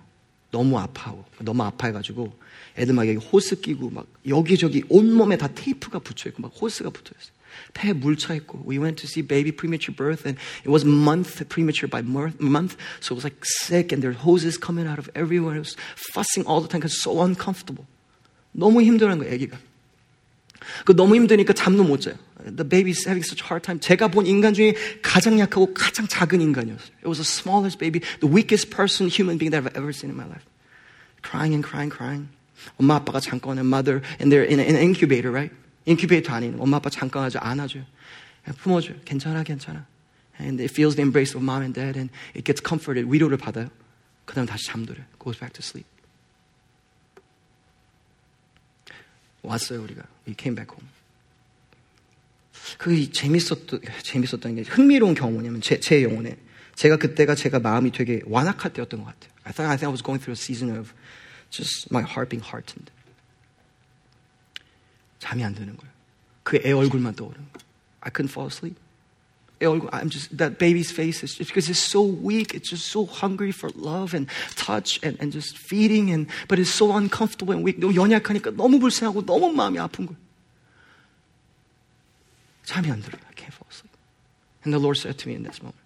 너무 0.55 0.79
아파하고 0.79 1.25
너무 1.41 1.65
아파해가지고 1.65 2.33
애들 2.79 2.95
막 2.95 3.09
여기 3.09 3.19
호스 3.19 3.61
끼고 3.61 3.91
막 3.91 4.07
여기저기 4.29 4.85
온몸에 4.89 5.37
다 5.37 5.49
테이프가 5.49 5.99
붙여있고 5.99 6.43
막 6.43 6.53
호스가 6.55 6.91
붙어있어요. 6.91 7.35
폐에 7.75 7.93
물 7.93 8.17
차 8.17 8.35
있고 8.35 8.63
we 8.67 8.79
went 8.79 8.97
to 9.03 9.07
see 9.07 9.23
baby 9.27 9.51
premature 9.51 9.95
birth 9.95 10.27
and 10.27 10.39
it 10.63 10.71
was 10.71 10.85
month 10.87 11.43
premature 11.49 11.91
by 11.91 12.03
month 12.03 12.77
so 13.01 13.15
it 13.15 13.19
was 13.19 13.25
like 13.27 13.39
sick 13.43 13.91
and 13.95 14.03
there 14.03 14.11
were 14.11 14.23
hoses 14.23 14.59
coming 14.59 14.87
out 14.87 14.99
of 14.99 15.11
everywhere 15.15 15.55
it 15.55 15.63
was 15.63 15.77
fussing 16.15 16.47
all 16.47 16.63
the 16.63 16.71
time 16.71 16.83
because 16.83 16.99
so 16.99 17.23
uncomfortable 17.23 17.87
너무 18.51 18.83
힘들어한 18.83 19.19
거예요 19.19 19.35
애기가 19.35 19.59
그 20.85 20.97
너무 20.97 21.15
힘드니까 21.15 21.53
잠도 21.53 21.85
못 21.85 22.01
자요. 22.01 22.15
The 22.44 22.64
baby's 22.64 23.04
having 23.06 23.24
such 23.24 23.42
a 23.44 23.48
hard 23.48 23.64
time. 23.64 23.80
제가 23.80 24.08
본 24.08 24.26
인간 24.26 24.54
중에 24.54 24.76
가장 25.02 25.40
약하고 25.40 25.74
가장 25.74 26.08
작은 26.08 26.42
인간이었어요. 26.42 27.04
It 27.04 27.08
was 27.08 27.20
the 27.20 27.28
smallest 27.28 27.80
baby, 27.80 28.02
the 28.20 28.32
weakest 28.32 28.70
person, 28.70 29.10
human 29.10 29.38
being 29.38 29.52
that 29.52 29.64
I've 29.64 29.76
ever 29.76 29.92
seen 29.92 30.10
in 30.10 30.16
my 30.16 30.26
life. 30.26 30.46
Crying 31.22 31.54
and 31.54 31.66
crying, 31.66 31.92
crying. 31.92 32.30
엄마 32.78 32.96
아빠가 32.96 33.20
잠깐 33.20 33.60
mother 33.60 34.02
and 34.20 34.32
they're 34.32 34.48
in, 34.48 34.60
an 34.60 34.76
incubator, 34.76 35.32
right? 35.32 35.54
인큐베이터 35.86 36.34
안에 36.34 36.48
있는 36.48 36.62
엄마 36.62 36.78
아빠 36.78 36.90
잠깐 36.90 37.24
아주 37.24 37.38
안아줘요. 37.40 37.86
품어줘요. 38.58 39.00
괜찮아, 39.06 39.44
괜찮아. 39.44 39.86
And 40.40 40.62
it 40.62 40.72
feels 40.72 40.96
the 40.96 41.04
embrace 41.04 41.36
of 41.36 41.44
mom 41.44 41.62
and 41.62 41.74
dad 41.74 41.98
and 41.98 42.12
it 42.36 42.46
gets 42.46 42.62
comforted. 42.62 43.12
위로를 43.12 43.38
받아요. 43.38 43.70
그 44.26 44.36
다음 44.36 44.46
다시 44.46 44.68
잠들어요. 44.68 45.06
Goes 45.20 45.40
back 45.40 45.54
to 45.54 45.62
sleep. 45.62 45.88
왔어요, 49.42 49.82
우리가. 49.84 50.04
We 50.28 50.36
came 50.38 50.56
back 50.56 50.72
home. 50.72 50.88
그 52.85 53.11
재밌었던, 53.11 53.81
재밌었던 54.03 54.57
게 54.57 54.61
흥미로운 54.61 55.15
경우냐면 55.15 55.63
제, 55.63 55.81
제 55.81 56.03
영혼에 56.03 56.37
제가 56.75 56.99
그때가 56.99 57.35
제가 57.35 57.59
마음이 57.59 57.93
되게 57.93 58.21
완악할 58.27 58.75
때였던 58.75 59.01
것 59.03 59.07
같아요. 59.07 59.33
I 59.45 59.53
thought, 59.55 59.73
I 59.73 59.79
think 59.79 59.89
I 59.89 59.91
was 59.91 60.03
going 60.05 60.21
through 60.21 60.37
a 60.37 60.37
season 60.37 60.69
of 60.77 60.93
just 61.49 61.89
my 61.91 62.05
heart 62.05 62.29
being 62.29 62.45
hardened. 62.45 62.93
잠이 65.19 65.43
안 65.43 65.55
드는 65.55 65.79
거예요. 65.79 65.93
그 66.43 66.61
애 66.63 66.73
얼굴만 66.73 67.15
떠오르는 67.15 67.41
거예요. 67.55 67.65
I 68.03 68.13
couldn't 68.13 68.29
fall 68.29 68.53
asleep. 68.53 68.77
I'm 69.65 70.11
just, 70.11 70.37
that 70.37 70.59
baby's 70.59 70.93
face 70.93 71.25
is 71.25 71.33
just 71.33 71.49
because 71.49 71.71
it's 71.71 71.81
so 71.81 72.03
weak. 72.05 72.53
It's 72.53 72.69
just 72.69 72.93
so 72.93 73.07
hungry 73.07 73.49
for 73.51 73.71
love 73.75 74.13
and 74.13 74.29
touch 74.57 75.01
and, 75.03 75.17
and 75.23 75.33
just 75.33 75.57
feeding 75.57 76.13
and, 76.13 76.29
but 76.49 76.59
it's 76.59 76.69
so 76.69 76.93
uncomfortable 76.93 77.55
and 77.57 77.65
weak. 77.65 77.81
너무 77.81 77.97
연약하니까 77.97 78.51
너무 78.51 78.79
불쌍하고 78.79 79.25
너무 79.25 79.55
마음이 79.55 79.79
아픈 79.79 80.05
거예요. 80.05 80.24
잠이 82.64 82.92
안 82.92 83.02
들어요. 83.02 83.22
I 83.28 83.34
can't 83.34 83.54
fall 83.54 83.68
asleep. 83.70 83.96
And 84.64 84.74
the 84.74 84.80
Lord 84.80 84.98
said 84.98 85.18
to 85.18 85.28
me 85.28 85.36
in 85.36 85.44
this 85.44 85.62
moment, 85.62 85.80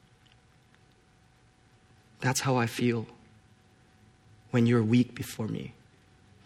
That's 2.19 2.41
how 2.41 2.55
I 2.55 2.67
feel 2.67 3.05
when 4.51 4.65
you're 4.65 4.83
weak 4.83 5.13
before 5.13 5.47
me, 5.47 5.73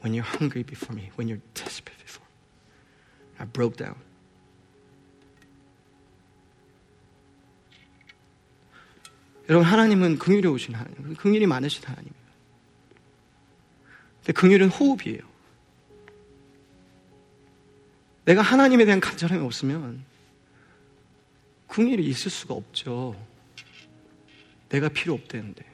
when 0.01 0.13
you're 0.13 0.26
hungry 0.26 0.63
before 0.63 0.95
me, 0.95 1.11
when 1.15 1.28
you're 1.28 1.41
desperate 1.53 1.97
before 1.99 2.26
me. 2.26 3.43
I 3.43 3.45
broke 3.45 3.78
down. 3.78 3.95
여러분 9.49 9.65
하나님은 9.65 10.20
긍휼이오신 10.20 10.76
하나님, 10.76 11.15
긍휼이 11.15 11.45
많으신 11.45 11.84
하나님이에요. 11.86 12.28
근데 14.20 14.34
긍휼은 14.34 14.70
호흡이에요. 14.70 15.22
내가 18.26 18.41
하나님에 18.41 18.84
대한 18.84 18.99
간절함이 18.99 19.41
없으면 19.45 20.03
긍휼이 21.73 22.05
있을 22.05 22.31
수가 22.31 22.53
없죠. 22.53 23.16
내가 24.68 24.91
필요 24.91 25.14
없대는데. 25.14 25.64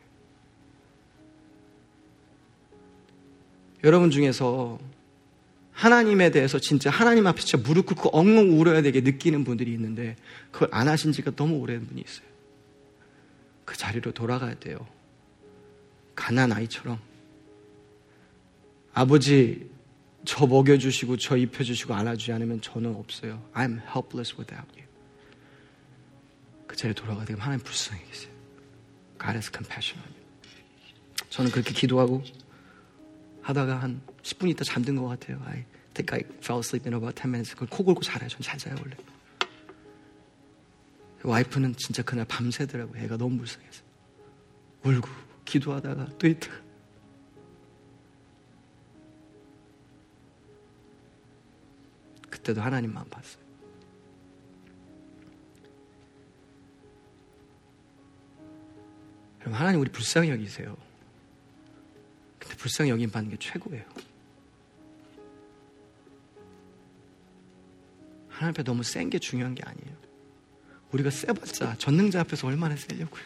여러분 3.83 4.11
중에서 4.13 4.79
하나님에 5.73 6.31
대해서 6.31 6.61
진짜 6.61 6.89
하나님 6.91 7.27
앞에 7.27 7.41
진짜 7.41 7.59
무릎 7.59 7.87
꿇고 7.87 8.11
엉엉 8.17 8.61
울어야 8.61 8.81
되게 8.83 9.01
느끼는 9.01 9.43
분들이 9.43 9.73
있는데 9.73 10.17
그걸 10.53 10.69
안 10.71 10.87
하신 10.87 11.11
지가 11.11 11.33
너무 11.33 11.57
오래된 11.57 11.87
분이 11.89 12.01
있어요. 12.01 12.27
그 13.65 13.77
자리로 13.77 14.13
돌아가야 14.13 14.55
돼요. 14.55 14.87
가난 16.15 16.53
아이처럼. 16.53 17.01
아버지, 18.93 19.69
저 20.25 20.47
먹여주시고, 20.47 21.19
저 21.19 21.37
입혀주시고, 21.37 21.95
안아주지 21.95 22.33
않으면 22.33 22.61
저는 22.61 22.97
없어요. 22.97 23.41
I'm 23.55 23.81
helpless 23.83 24.35
without 24.37 24.67
you. 24.77 24.88
그 26.69 26.77
자리에 26.77 26.95
돌아가야 26.95 27.25
되면 27.25 27.41
하나님 27.41 27.64
불쌍히 27.64 28.05
계세요. 28.07 28.31
God 29.19 29.33
has 29.33 29.51
compassion 29.51 30.01
on 30.07 30.14
you. 30.14 30.29
저는 31.31 31.51
그렇게 31.51 31.73
기도하고 31.73 32.23
하다가 33.43 33.83
한 33.83 34.01
10분 34.23 34.49
있다 34.51 34.62
잠든 34.64 34.95
것 34.95 35.09
같아요. 35.09 35.43
I 35.47 35.64
think 35.95 36.14
I 36.14 36.21
fell 36.39 36.61
asleep 36.61 36.87
in 36.87 36.95
about 36.95 37.21
10 37.21 37.29
minutes. 37.29 37.55
그걸 37.55 37.69
코 37.69 37.83
골고 37.83 38.03
자요. 38.03 38.29
전 38.29 38.41
잘 38.43 38.59
자요, 38.59 38.77
원래. 38.79 38.95
와이프는 41.25 41.75
진짜 41.77 42.03
그날 42.03 42.25
밤새더라고. 42.27 42.97
애가 42.97 43.16
너무 43.16 43.39
불쌍해서. 43.39 43.83
울고, 44.85 45.09
기도하다가 45.45 46.19
또 46.19 46.29
있다. 46.29 46.49
그때도 52.31 52.61
하나님만 52.61 53.09
봤어요. 53.09 53.48
여러분, 59.49 59.55
하나님 59.55 59.81
우리 59.81 59.91
불쌍히 59.91 60.29
여기세요. 60.31 60.77
근데 62.39 62.55
불쌍히 62.57 62.91
여김 62.91 63.11
받는 63.11 63.31
게 63.31 63.37
최고예요. 63.39 63.85
하나님 68.29 68.51
앞에 68.51 68.63
너무 68.63 68.83
센 68.83 69.09
게 69.09 69.19
중요한 69.19 69.55
게 69.55 69.63
아니에요. 69.65 69.97
우리가 70.93 71.11
세봤자 71.11 71.77
전능자 71.79 72.21
앞에서 72.21 72.47
얼마나 72.47 72.77
세려고요. 72.77 73.25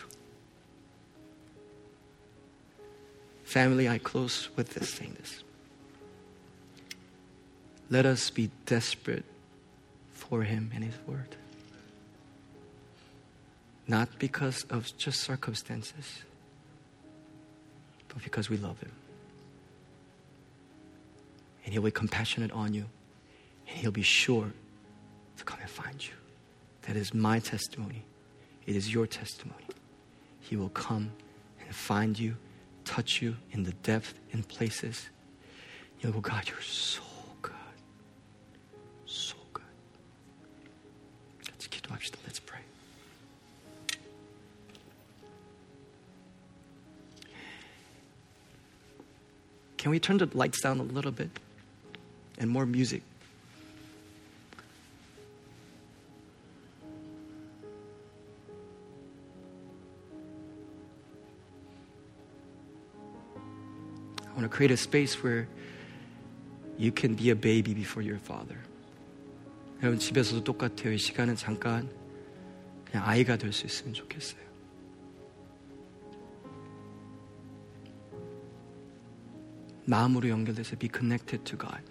Family, 3.45 3.89
I 3.89 3.99
close 3.99 4.49
with 4.57 4.73
this 4.75 4.91
saying 4.95 5.15
this. 5.19 5.45
Let 7.91 8.07
us 8.07 8.33
be 8.33 8.49
desperate 8.65 9.27
for 10.15 10.45
Him 10.45 10.71
and 10.73 10.85
His 10.85 10.99
Word. 11.07 11.37
Not 13.93 14.09
because 14.19 14.65
of 14.71 14.91
just 14.97 15.21
circumstances, 15.21 16.23
but 18.09 18.23
because 18.25 18.49
we 18.49 18.57
love 18.57 18.81
Him. 18.81 18.91
And 21.63 21.75
He'll 21.75 21.83
be 21.83 21.91
compassionate 21.91 22.53
on 22.53 22.73
you, 22.73 22.87
and 23.69 23.77
He'll 23.77 23.91
be 23.91 24.01
sure 24.01 24.51
to 25.37 25.45
come 25.45 25.59
and 25.61 25.69
find 25.69 26.03
you. 26.03 26.15
That 26.87 26.97
is 26.97 27.13
my 27.13 27.39
testimony. 27.39 28.07
It 28.65 28.77
is 28.77 28.91
your 28.91 29.07
testimony. 29.07 29.67
He 30.41 30.57
will 30.57 30.71
come 30.71 31.11
and 31.61 31.75
find 31.75 32.19
you, 32.19 32.39
touch 32.87 33.21
you 33.21 33.37
in 33.51 33.65
the 33.65 33.73
depth 33.83 34.15
and 34.33 34.49
places. 34.49 35.11
You'll 36.01 36.13
go, 36.13 36.21
God, 36.21 36.49
you're. 36.49 36.63
So 36.63 37.03
Can 49.82 49.92
we 49.92 50.00
turn 50.00 50.18
the 50.18 50.30
lights 50.34 50.62
down 50.62 50.80
a 50.80 50.84
little 50.84 51.12
bit 51.12 51.30
and 52.40 52.50
more 52.50 52.66
music? 52.66 53.04
I 64.26 64.40
want 64.40 64.44
to 64.44 64.50
create 64.50 64.72
a 64.72 64.78
space 64.78 65.24
where 65.24 65.48
you 66.78 66.92
can 66.92 67.16
be 67.16 67.32
a 67.32 67.36
baby 67.36 67.74
before 67.74 68.04
your 68.04 68.20
father. 68.20 68.58
여러분 69.82 70.00
집에서도 70.00 70.44
똑같아요. 70.44 70.94
이 70.94 70.98
시간은 70.98 71.36
잠깐 71.36 71.90
그냥 72.86 73.08
아이가 73.08 73.38
될 73.38 73.52
수 73.52 73.66
있으면 73.66 73.94
좋겠어요. 73.94 74.42
마음으로 79.86 80.30
연결돼서 80.30 80.76
be 80.76 80.90
connected 80.94 81.44
to 81.44 81.58
God. 81.58 81.82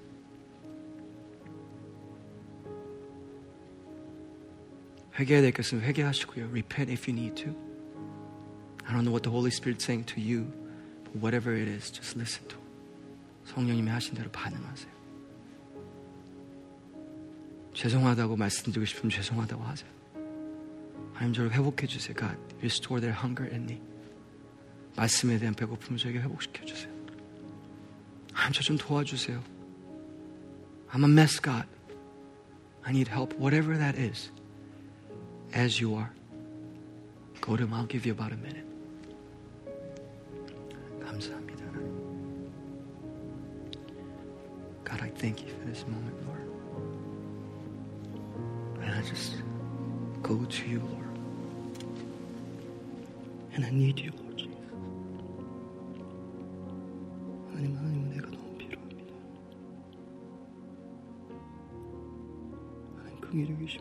회개해야 5.18 5.42
될 5.42 5.52
것은 5.52 5.80
회개하시고요. 5.80 6.48
Repent 6.48 6.92
if 6.92 7.10
you 7.10 7.18
need 7.18 7.42
to. 7.42 7.52
I 8.84 8.92
don't 8.92 9.02
know 9.02 9.12
what 9.12 9.22
the 9.22 9.32
Holy 9.32 9.50
Spirit's 9.50 9.84
saying 9.84 10.06
to 10.14 10.20
you. 10.20 10.52
But 11.04 11.18
whatever 11.20 11.56
it 11.56 11.68
is, 11.68 11.90
just 11.90 12.18
listen 12.18 12.46
to. 12.48 12.58
성령님이 13.46 13.90
하신 13.90 14.14
대로 14.14 14.30
반응하세요. 14.30 14.94
죄송하다고 17.72 18.36
말씀드리고 18.36 18.84
싶으면 18.84 19.10
죄송하다고 19.10 19.62
하세요. 19.62 19.90
하나님 21.12 21.34
저를 21.34 21.52
회복해 21.52 21.86
주세요. 21.86 22.14
God, 22.14 22.36
restore 22.58 23.00
their 23.00 23.18
hunger 23.18 23.50
in 23.52 23.64
me. 23.64 23.80
말씀에 24.96 25.38
대한 25.38 25.54
배고픔을 25.54 25.98
저에게 25.98 26.20
회복시켜 26.20 26.64
주세요. 26.64 26.89
하나님 28.40 28.52
저 28.52 28.62
좀 28.62 28.76
도와주세요. 28.76 29.42
I'm 30.92 31.04
a 31.04 31.08
mess, 31.08 31.40
God. 31.40 31.66
I 32.84 32.92
need 32.92 33.08
help, 33.08 33.34
whatever 33.34 33.76
that 33.76 33.96
is. 33.98 34.30
As 35.52 35.80
you 35.80 35.94
are. 35.96 36.12
Go 37.40 37.56
to 37.56 37.64
him. 37.64 37.74
I'll 37.74 37.86
give 37.86 38.06
you 38.06 38.12
about 38.12 38.32
a 38.32 38.36
minute. 38.36 38.64
감사합니다. 41.00 41.64
하나님. 41.64 42.50
God, 44.84 45.00
I 45.02 45.10
thank 45.10 45.42
you 45.42 45.50
for 45.50 45.64
this 45.66 45.84
moment, 45.86 46.16
Lord. 46.26 46.46
And 48.82 48.94
I 48.94 49.02
just 49.02 49.42
go 50.22 50.44
to 50.44 50.66
you, 50.68 50.80
Lord. 50.80 51.18
And 53.54 53.64
I 53.64 53.70
need 53.70 53.98
you, 53.98 54.12
Lord 54.12 54.39
Yürüyüş. 63.33 63.80